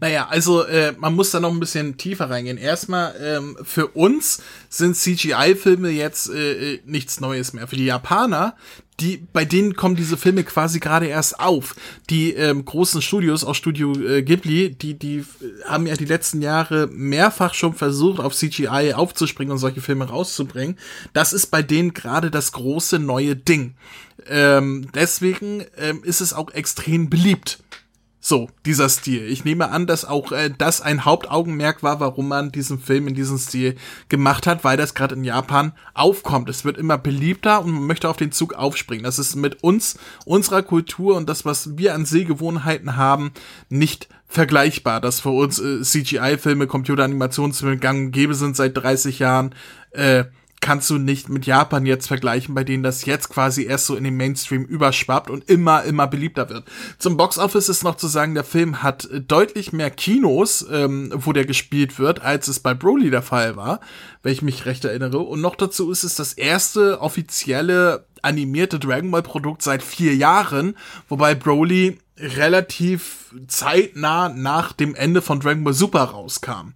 [0.00, 2.56] Naja, also äh, man muss da noch ein bisschen tiefer reingehen.
[2.56, 7.68] Erstmal, ähm, für uns sind CGI-Filme jetzt äh, äh, nichts Neues mehr.
[7.68, 8.56] Für die Japaner,
[9.00, 11.74] die, bei denen kommen diese Filme quasi gerade erst auf.
[12.10, 15.24] Die ähm, großen Studios, auch Studio äh, Ghibli, die, die äh,
[15.66, 20.78] haben ja die letzten Jahre mehrfach schon versucht, auf CGI aufzuspringen und solche Filme rauszubringen.
[21.12, 23.74] Das ist bei denen gerade das große neue Ding.
[24.26, 27.58] Ähm, deswegen ähm, ist es auch extrem beliebt.
[28.22, 29.26] So, dieser Stil.
[29.26, 33.14] Ich nehme an, dass auch äh, das ein Hauptaugenmerk war, warum man diesen Film in
[33.14, 33.76] diesem Stil
[34.10, 36.50] gemacht hat, weil das gerade in Japan aufkommt.
[36.50, 39.04] Es wird immer beliebter und man möchte auf den Zug aufspringen.
[39.04, 43.32] Das ist mit uns, unserer Kultur und das, was wir an Sehgewohnheiten haben,
[43.70, 45.00] nicht vergleichbar.
[45.00, 49.54] Dass für uns äh, CGI-Filme, Computeranimationsfilme gang und gäbe sind seit 30 Jahren,
[49.92, 50.24] äh,
[50.60, 54.04] kannst du nicht mit Japan jetzt vergleichen, bei denen das jetzt quasi erst so in
[54.04, 56.64] den Mainstream überschwappt und immer, immer beliebter wird.
[56.98, 61.46] Zum Boxoffice ist noch zu sagen, der Film hat deutlich mehr Kinos, ähm, wo der
[61.46, 63.80] gespielt wird, als es bei Broly der Fall war,
[64.22, 65.18] wenn ich mich recht erinnere.
[65.20, 70.76] Und noch dazu ist es das erste offizielle animierte Dragon Ball Produkt seit vier Jahren,
[71.08, 76.74] wobei Broly relativ zeitnah nach dem Ende von Dragon Ball Super rauskam.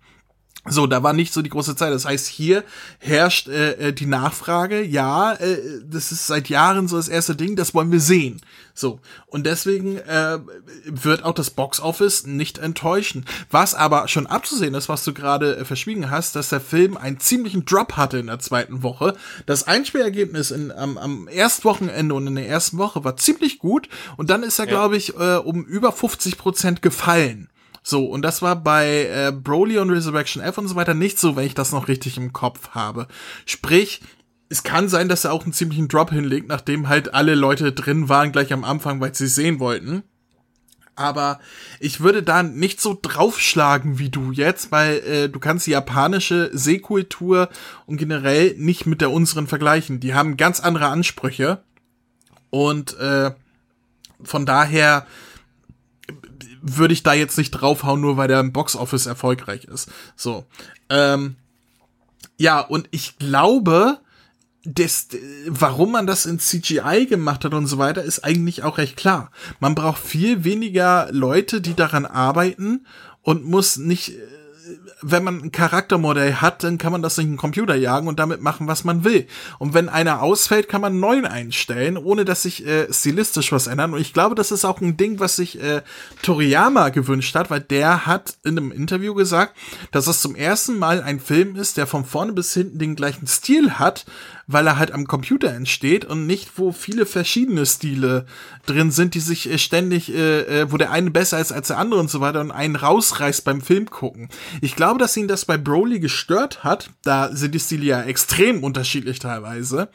[0.66, 1.92] So, da war nicht so die große Zeit.
[1.92, 2.64] Das heißt, hier
[2.98, 7.54] herrscht äh, äh, die Nachfrage, ja, äh, das ist seit Jahren so das erste Ding,
[7.54, 8.40] das wollen wir sehen.
[8.72, 10.38] So, und deswegen äh,
[10.86, 13.26] wird auch das Boxoffice nicht enttäuschen.
[13.50, 17.20] Was aber schon abzusehen ist, was du gerade äh, verschwiegen hast, dass der Film einen
[17.20, 19.16] ziemlichen Drop hatte in der zweiten Woche.
[19.44, 23.90] Das Einspielergebnis in, am, am ersten Wochenende und in der ersten Woche war ziemlich gut
[24.16, 24.70] und dann ist er, ja.
[24.70, 27.50] glaube ich, äh, um über 50 Prozent gefallen.
[27.86, 31.36] So, und das war bei äh, Broly und Resurrection F und so weiter nicht so,
[31.36, 33.06] wenn ich das noch richtig im Kopf habe.
[33.44, 34.00] Sprich,
[34.48, 38.08] es kann sein, dass er auch einen ziemlichen Drop hinlegt, nachdem halt alle Leute drin
[38.08, 40.02] waren, gleich am Anfang, weil sie es sehen wollten.
[40.96, 41.40] Aber
[41.78, 46.50] ich würde da nicht so draufschlagen wie du jetzt, weil äh, du kannst die japanische
[46.54, 47.50] Seekultur
[47.84, 50.00] und generell nicht mit der unseren vergleichen.
[50.00, 51.62] Die haben ganz andere Ansprüche.
[52.48, 53.32] Und äh,
[54.22, 55.06] von daher
[56.64, 59.90] würde ich da jetzt nicht draufhauen, nur weil der im Boxoffice erfolgreich ist.
[60.16, 60.44] So.
[60.88, 61.36] Ähm,
[62.38, 63.98] ja, und ich glaube,
[64.64, 65.08] das,
[65.46, 69.30] warum man das in CGI gemacht hat und so weiter, ist eigentlich auch recht klar.
[69.60, 72.86] Man braucht viel weniger Leute, die daran arbeiten
[73.20, 74.12] und muss nicht
[75.02, 78.40] wenn man ein Charaktermodell hat, dann kann man das in den Computer jagen und damit
[78.40, 79.26] machen, was man will.
[79.58, 83.66] Und wenn einer ausfällt, kann man einen neuen einstellen, ohne dass sich äh, stilistisch was
[83.66, 83.92] ändert.
[83.92, 85.82] Und ich glaube, das ist auch ein Ding, was sich äh,
[86.22, 89.56] Toriyama gewünscht hat, weil der hat in einem Interview gesagt,
[89.90, 93.26] dass es zum ersten Mal ein Film ist, der von vorne bis hinten den gleichen
[93.26, 94.04] Stil hat,
[94.46, 98.26] weil er halt am Computer entsteht und nicht, wo viele verschiedene Stile
[98.66, 101.78] drin sind, die sich äh, ständig, äh, äh, wo der eine besser ist als der
[101.78, 104.28] andere und so weiter und einen rausreißt beim Film gucken.
[104.60, 106.90] Ich glaube, dass ihn das bei Broly gestört hat.
[107.02, 109.88] Da sind die Stile ja extrem unterschiedlich teilweise.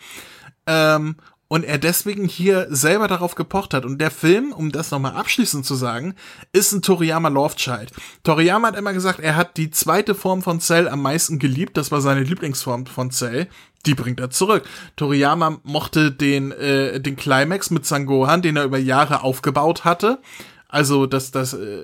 [0.66, 1.16] Ähm,
[1.50, 3.84] und er deswegen hier selber darauf gepocht hat.
[3.84, 6.14] Und der Film, um das nochmal abschließend zu sagen,
[6.54, 7.92] ist ein Toriyama Lovechild.
[8.24, 11.76] Toriyama hat immer gesagt, er hat die zweite Form von Cell am meisten geliebt.
[11.76, 13.48] Das war seine Lieblingsform von Cell.
[13.88, 14.64] Die bringt er zurück.
[14.96, 20.20] Toriyama mochte den, äh, den Climax mit Sangohan, den er über Jahre aufgebaut hatte.
[20.68, 21.82] Also, dass das äh,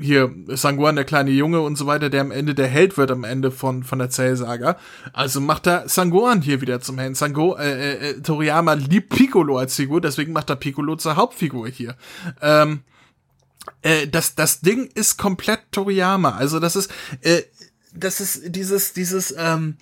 [0.00, 3.24] hier Sanguan, der kleine Junge und so weiter, der am Ende der Held wird am
[3.24, 4.78] Ende von von der Zellsaga.
[5.12, 7.16] Also macht er Sangoan hier wieder zum Held.
[7.16, 11.68] Sango, äh, äh, äh, Toriyama liebt Piccolo als Figur, deswegen macht er Piccolo zur Hauptfigur
[11.68, 11.96] hier.
[12.40, 12.80] Ähm,
[13.82, 16.30] äh, das das Ding ist komplett Toriyama.
[16.36, 16.90] Also das ist
[17.20, 17.42] äh,
[17.94, 19.76] das ist dieses dieses ähm,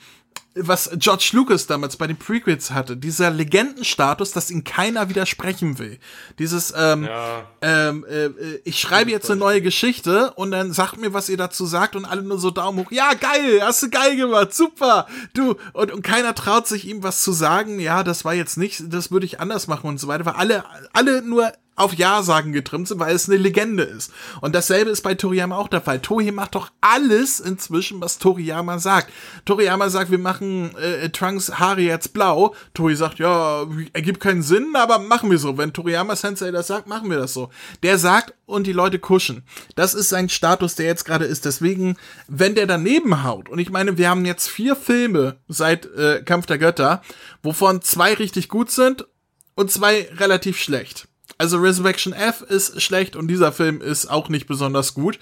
[0.55, 5.99] was George Lucas damals bei den Prequels hatte, dieser Legendenstatus, dass ihn keiner widersprechen will.
[6.39, 7.45] Dieses, ähm, ja.
[7.63, 8.31] ähm, äh,
[8.65, 12.05] ich schreibe jetzt eine neue Geschichte und dann sagt mir, was ihr dazu sagt und
[12.05, 16.03] alle nur so Daumen hoch, ja, geil, hast du geil gemacht, super, du, und, und
[16.03, 19.39] keiner traut sich ihm was zu sagen, ja, das war jetzt nicht, das würde ich
[19.39, 23.29] anders machen und so weiter, weil alle, alle nur auf Ja-Sagen getrimmt sind, weil es
[23.29, 24.13] eine Legende ist.
[24.41, 26.01] Und dasselbe ist bei Toriyama auch der Fall.
[26.01, 29.13] Toei macht doch alles inzwischen, was Toriyama sagt.
[29.45, 32.55] Toriyama sagt, wir machen äh, Trunks Haare jetzt blau.
[32.75, 35.57] Toei sagt, ja, ergibt keinen Sinn, aber machen wir so.
[35.57, 37.51] Wenn Toriyama Sensei das sagt, machen wir das so.
[37.83, 39.43] Der sagt und die Leute kuschen.
[39.75, 41.45] Das ist sein Status, der jetzt gerade ist.
[41.45, 41.97] Deswegen,
[42.29, 46.47] wenn der daneben haut, und ich meine, wir haben jetzt vier Filme seit äh, Kampf
[46.47, 47.03] der Götter,
[47.43, 49.07] wovon zwei richtig gut sind
[49.55, 51.09] und zwei relativ schlecht.
[51.41, 55.19] Also Resurrection F ist schlecht und dieser Film ist auch nicht besonders gut.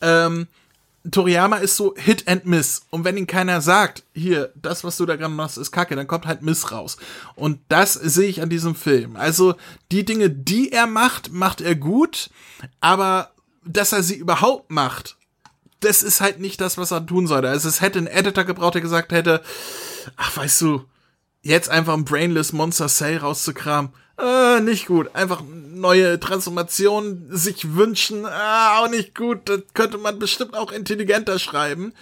[0.00, 0.46] Ähm,
[1.10, 2.82] Toriyama ist so Hit and Miss.
[2.90, 6.06] Und wenn ihn keiner sagt, hier, das, was du da gerade machst, ist kacke, dann
[6.06, 6.98] kommt halt Miss raus.
[7.34, 9.16] Und das sehe ich an diesem Film.
[9.16, 9.56] Also,
[9.90, 12.30] die Dinge, die er macht, macht er gut,
[12.78, 13.32] aber
[13.64, 15.16] dass er sie überhaupt macht,
[15.80, 17.48] das ist halt nicht das, was er tun sollte.
[17.48, 19.42] Also, es hätte ein Editor gebraucht, der gesagt hätte,
[20.16, 20.84] ach, weißt du,
[21.46, 25.14] jetzt einfach ein Brainless Monster Cell rauszukramen, äh, nicht gut.
[25.14, 29.40] Einfach neue Transformationen sich wünschen, äh, auch nicht gut.
[29.48, 31.92] Das könnte man bestimmt auch intelligenter schreiben.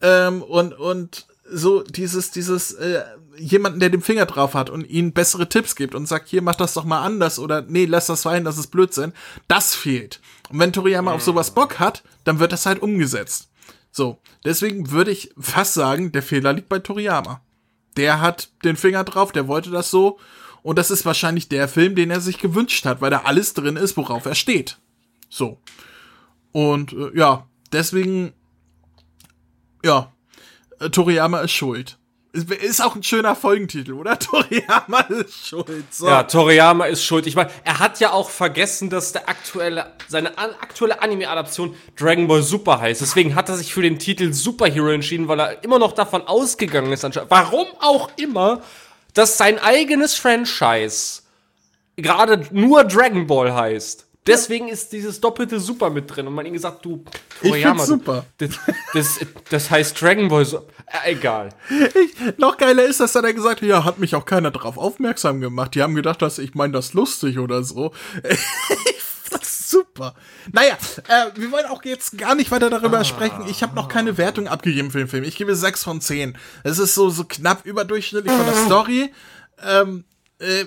[0.00, 3.02] Ähm, und, und so dieses, dieses, äh,
[3.38, 6.54] jemanden, der den Finger drauf hat und ihnen bessere Tipps gibt und sagt, hier, mach
[6.54, 9.12] das doch mal anders oder nee, lass das sein, das ist Blödsinn.
[9.48, 10.20] Das fehlt.
[10.48, 13.48] Und wenn Toriyama auf sowas Bock hat, dann wird das halt umgesetzt.
[13.90, 17.40] So, deswegen würde ich fast sagen, der Fehler liegt bei Toriyama.
[17.96, 20.18] Der hat den Finger drauf, der wollte das so
[20.66, 23.76] und das ist wahrscheinlich der Film, den er sich gewünscht hat, weil da alles drin
[23.76, 24.78] ist, worauf er steht.
[25.28, 25.60] So.
[26.50, 28.32] Und äh, ja, deswegen,
[29.84, 30.12] ja,
[30.80, 31.98] äh, Toriyama ist schuld.
[32.36, 34.18] Ist auch ein schöner Folgentitel, oder?
[34.18, 35.84] Toriyama ist schuld.
[35.90, 36.06] So.
[36.06, 37.26] Ja, Toriyama ist schuld.
[37.26, 42.42] Ich meine, er hat ja auch vergessen, dass der aktuelle, seine aktuelle Anime-Adaption Dragon Ball
[42.42, 43.00] Super heißt.
[43.00, 46.92] Deswegen hat er sich für den Titel Superhero entschieden, weil er immer noch davon ausgegangen
[46.92, 47.04] ist.
[47.28, 48.60] Warum auch immer,
[49.14, 51.22] dass sein eigenes Franchise
[51.96, 54.05] gerade nur Dragon Ball heißt.
[54.26, 56.26] Deswegen ist dieses doppelte Super mit drin.
[56.26, 57.04] Und man hat ihm gesagt, du,
[57.42, 58.24] Ich Toriyama, du- super.
[58.38, 58.50] Das,
[58.94, 59.18] das,
[59.50, 60.66] das heißt Dragon Ball Super.
[61.04, 61.48] Äh, egal.
[61.70, 64.78] Ich, noch geiler ist, dass er dann gesagt hat, ja, hat mich auch keiner darauf
[64.78, 65.74] aufmerksam gemacht.
[65.74, 67.92] Die haben gedacht, dass ich meine das lustig oder so.
[69.30, 70.14] das ist super.
[70.52, 70.76] Naja,
[71.08, 73.44] äh, wir wollen auch jetzt gar nicht weiter darüber sprechen.
[73.48, 75.24] Ich habe noch keine Wertung abgegeben für den Film.
[75.24, 76.36] Ich gebe 6 von 10.
[76.62, 79.12] Es ist so, so knapp überdurchschnittlich von der Story.
[79.66, 80.04] Ähm,
[80.38, 80.64] äh,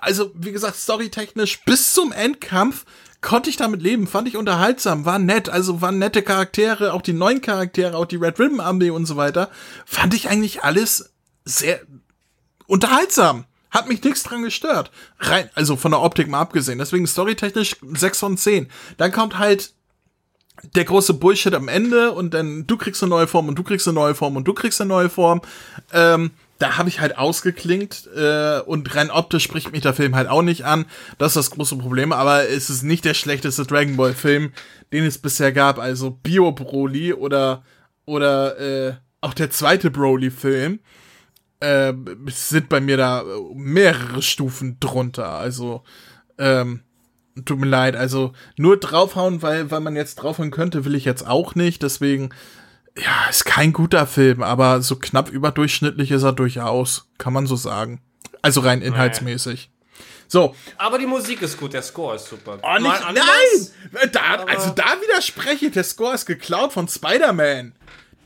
[0.00, 2.84] also, wie gesagt, storytechnisch bis zum Endkampf
[3.20, 7.12] konnte ich damit leben, fand ich unterhaltsam, war nett, also waren nette Charaktere, auch die
[7.12, 9.50] neuen Charaktere, auch die Red Ribbon Armee und so weiter,
[9.86, 11.12] fand ich eigentlich alles
[11.44, 11.80] sehr
[12.66, 13.44] unterhaltsam.
[13.70, 14.90] Hat mich nichts dran gestört.
[15.18, 16.78] Rein, also von der Optik mal abgesehen.
[16.78, 18.70] Deswegen storytechnisch 6 von 10.
[18.96, 19.74] Dann kommt halt
[20.74, 23.86] der große Bullshit am Ende und dann du kriegst eine neue Form und du kriegst
[23.86, 25.42] eine neue Form und du kriegst eine neue Form.
[25.92, 30.28] Ähm, da habe ich halt ausgeklinkt äh, und rein optisch spricht mich der Film halt
[30.28, 30.86] auch nicht an.
[31.16, 34.52] Das ist das große Problem, aber es ist nicht der schlechteste Dragon Ball Film,
[34.92, 35.78] den es bisher gab.
[35.78, 37.62] Also Bio Broly oder
[38.06, 40.80] oder äh, auch der zweite Broly Film
[41.60, 41.92] äh,
[42.26, 45.28] sind bei mir da mehrere Stufen drunter.
[45.28, 45.84] Also
[46.38, 46.80] ähm,
[47.44, 47.94] tut mir leid.
[47.94, 51.84] Also nur draufhauen, weil weil man jetzt draufhauen könnte, will ich jetzt auch nicht.
[51.84, 52.30] Deswegen
[52.98, 57.56] ja, ist kein guter Film, aber so knapp überdurchschnittlich ist er durchaus, kann man so
[57.56, 58.00] sagen.
[58.42, 59.70] Also rein inhaltsmäßig.
[60.30, 62.58] So, Aber die Musik ist gut, der Score ist super.
[62.62, 64.10] oh, nicht, nein!
[64.12, 67.72] Da, also da widerspreche ich, der Score ist geklaut von Spider-Man.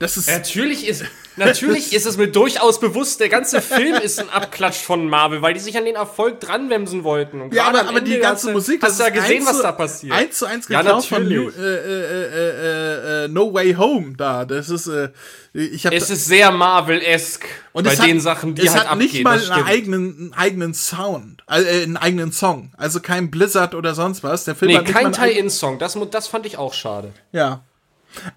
[0.03, 0.29] Das ist.
[0.29, 1.05] Natürlich ist,
[1.37, 5.55] natürlich ist es mir durchaus bewusst, der ganze Film ist ein Abklatsch von Marvel, weil
[5.55, 7.41] die sich an den Erfolg dranwemsen wollten.
[7.41, 9.71] Und ja, aber, aber die ganze hast Musik, hast du ja gesehen, was zu- da
[9.73, 10.13] passiert.
[10.13, 14.15] Eins zu eins Ja, geklaut von New, äh, äh, äh, äh, äh, No Way Home
[14.17, 14.45] da.
[14.45, 15.11] Das ist, äh,
[15.53, 18.99] ich habe Es ist sehr Marvel-esk Und bei hat, den Sachen, die es halt hat
[18.99, 22.73] nicht mal einen eigenen, einen eigenen Sound, also, äh, einen eigenen Song.
[22.77, 24.43] Also kein Blizzard oder sonst was.
[24.45, 25.79] Der Film Nee, hat kein Tie-In-Song.
[25.79, 27.13] Das, das fand ich auch schade.
[27.31, 27.63] Ja.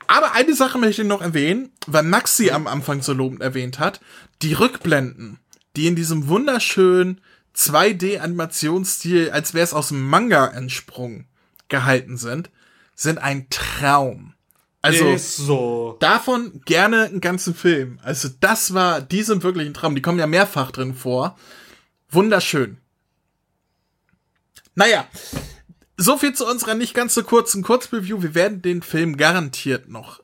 [0.08, 4.00] Aber eine Sache möchte ich noch erwähnen, weil Maxi am Anfang so lobend erwähnt hat.
[4.42, 5.40] Die Rückblenden,
[5.76, 7.22] die in diesem wunderschönen
[7.56, 11.28] 2D-Animationsstil, als wäre es aus dem Manga entsprungen,
[11.70, 12.50] gehalten sind,
[12.96, 14.34] sind ein Traum.
[14.82, 15.98] Also, so.
[16.00, 18.00] davon gerne einen ganzen Film.
[18.04, 19.96] Also das war, die sind wirklich ein Traum.
[19.96, 21.38] Die kommen ja mehrfach drin vor.
[22.10, 22.78] Wunderschön.
[24.76, 25.08] Naja,
[25.98, 28.22] so viel zu unserer nicht ganz so kurzen Kurzreview.
[28.22, 30.22] Wir werden den Film garantiert noch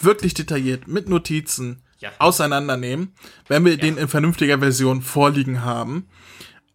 [0.00, 2.10] wirklich detailliert mit Notizen Ja.
[2.18, 3.14] auseinandernehmen,
[3.48, 6.08] wenn wir den in vernünftiger Version vorliegen haben.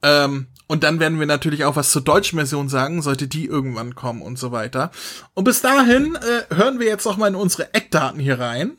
[0.03, 3.95] Ähm, und dann werden wir natürlich auch was zur deutschen Version sagen, sollte die irgendwann
[3.95, 4.91] kommen und so weiter.
[5.33, 8.77] Und bis dahin äh, hören wir jetzt noch mal in unsere Eckdaten hier rein.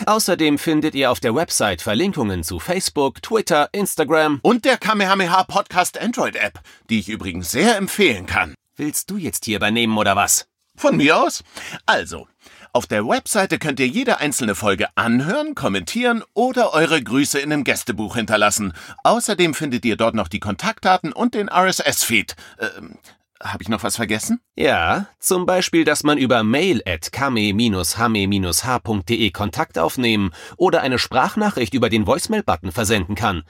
[0.06, 4.42] Außerdem findet ihr auf der Website Verlinkungen zu Facebook, Twitter, Instagram.
[4.44, 8.54] Und der Kamehameha Podcast Android App, die ich übrigens sehr empfehlen kann.
[8.76, 10.46] Willst du jetzt hier übernehmen oder was?
[10.76, 11.44] Von mir aus?
[11.86, 12.28] Also,
[12.74, 17.64] auf der Webseite könnt ihr jede einzelne Folge anhören, kommentieren oder eure Grüße in einem
[17.64, 18.74] Gästebuch hinterlassen.
[19.04, 22.36] Außerdem findet ihr dort noch die Kontaktdaten und den RSS-Feed.
[22.60, 22.98] Ähm,
[23.44, 24.40] habe ich noch was vergessen?
[24.56, 31.90] Ja, zum Beispiel, dass man über mail at kame-hame-h.de Kontakt aufnehmen oder eine Sprachnachricht über
[31.90, 33.44] den Voicemail-Button versenden kann.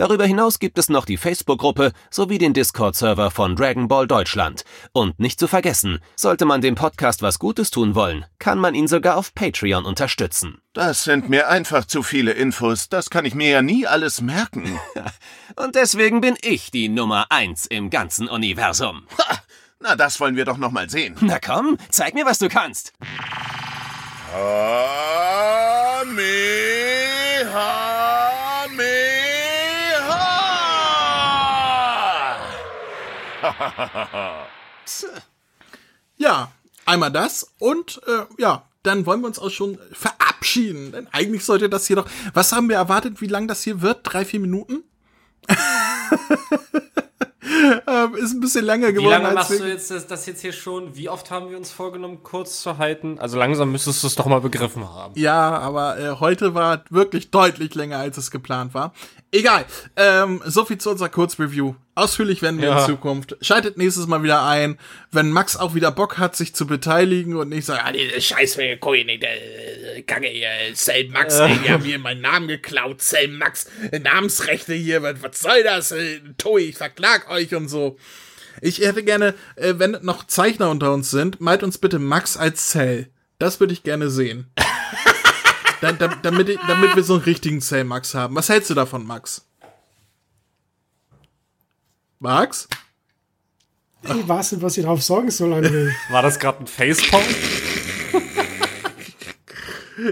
[0.00, 4.64] Darüber hinaus gibt es noch die Facebook-Gruppe sowie den Discord-Server von Dragon Ball Deutschland.
[4.92, 8.88] Und nicht zu vergessen, sollte man dem Podcast was Gutes tun wollen, kann man ihn
[8.88, 10.56] sogar auf Patreon unterstützen.
[10.72, 12.88] Das sind mir einfach zu viele Infos.
[12.88, 14.80] Das kann ich mir ja nie alles merken.
[15.56, 19.02] Und deswegen bin ich die Nummer eins im ganzen Universum.
[19.18, 19.40] Ha!
[19.80, 21.14] Na, das wollen wir doch noch mal sehen.
[21.20, 22.94] Na komm, zeig mir, was du kannst.
[24.32, 25.10] Kamehameha!
[36.16, 36.52] Ja,
[36.84, 40.92] einmal das und äh, ja, dann wollen wir uns auch schon verabschieden.
[40.92, 42.06] Denn eigentlich sollte das hier doch.
[42.34, 44.00] Was haben wir erwartet, wie lang das hier wird?
[44.02, 44.84] Drei, vier Minuten?
[47.86, 49.22] ähm, ist ein bisschen länger Wie geworden.
[49.22, 50.94] lange als machst du jetzt das, das jetzt hier schon?
[50.96, 53.18] Wie oft haben wir uns vorgenommen, kurz zu halten?
[53.18, 55.14] Also langsam müsstest du es doch mal begriffen haben.
[55.16, 58.92] Ja, aber äh, heute war wirklich deutlich länger, als es geplant war.
[59.32, 59.64] Egal.
[59.96, 61.74] Ähm, so viel zu unserer Kurzreview.
[61.96, 62.80] Ausführlich werden wir Ja.
[62.80, 63.36] in Zukunft.
[63.42, 64.78] Schaltet nächstes Mal wieder ein,
[65.10, 68.58] wenn Max auch wieder Bock hat, sich zu beteiligen und nicht sagt, ah, diese Scheiß
[68.80, 73.66] Koin, der Kacke hier, Cell Max, ey, die haben hier meinen Namen geklaut, Cell Max,
[74.02, 75.90] Namensrechte hier, was, was soll das?
[75.92, 77.98] Äh, Toi, ich verklag euch und so.
[78.62, 82.68] Ich hätte gerne, äh, wenn noch Zeichner unter uns sind, malt uns bitte Max als
[82.70, 83.08] Cell.
[83.38, 84.50] Das würde ich gerne sehen.
[85.80, 88.34] da, da, damit, ich- damit wir so einen richtigen Cell Max haben.
[88.36, 89.46] Was hältst du davon, Max?
[92.20, 92.68] Max?
[94.02, 95.90] Ich weiß nicht, was ich drauf sagen soll, André.
[96.10, 97.24] War das gerade ein Facepalm?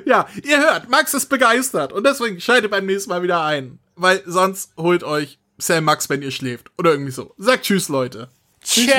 [0.04, 3.78] Ja, ihr hört, Max ist begeistert und deswegen schaltet beim nächsten Mal wieder ein.
[3.96, 6.70] Weil sonst holt euch Cell Max, wenn ihr schläft.
[6.78, 7.34] Oder irgendwie so.
[7.38, 8.28] Sagt Tschüss, Leute.
[8.62, 8.94] Tschüss, Leute.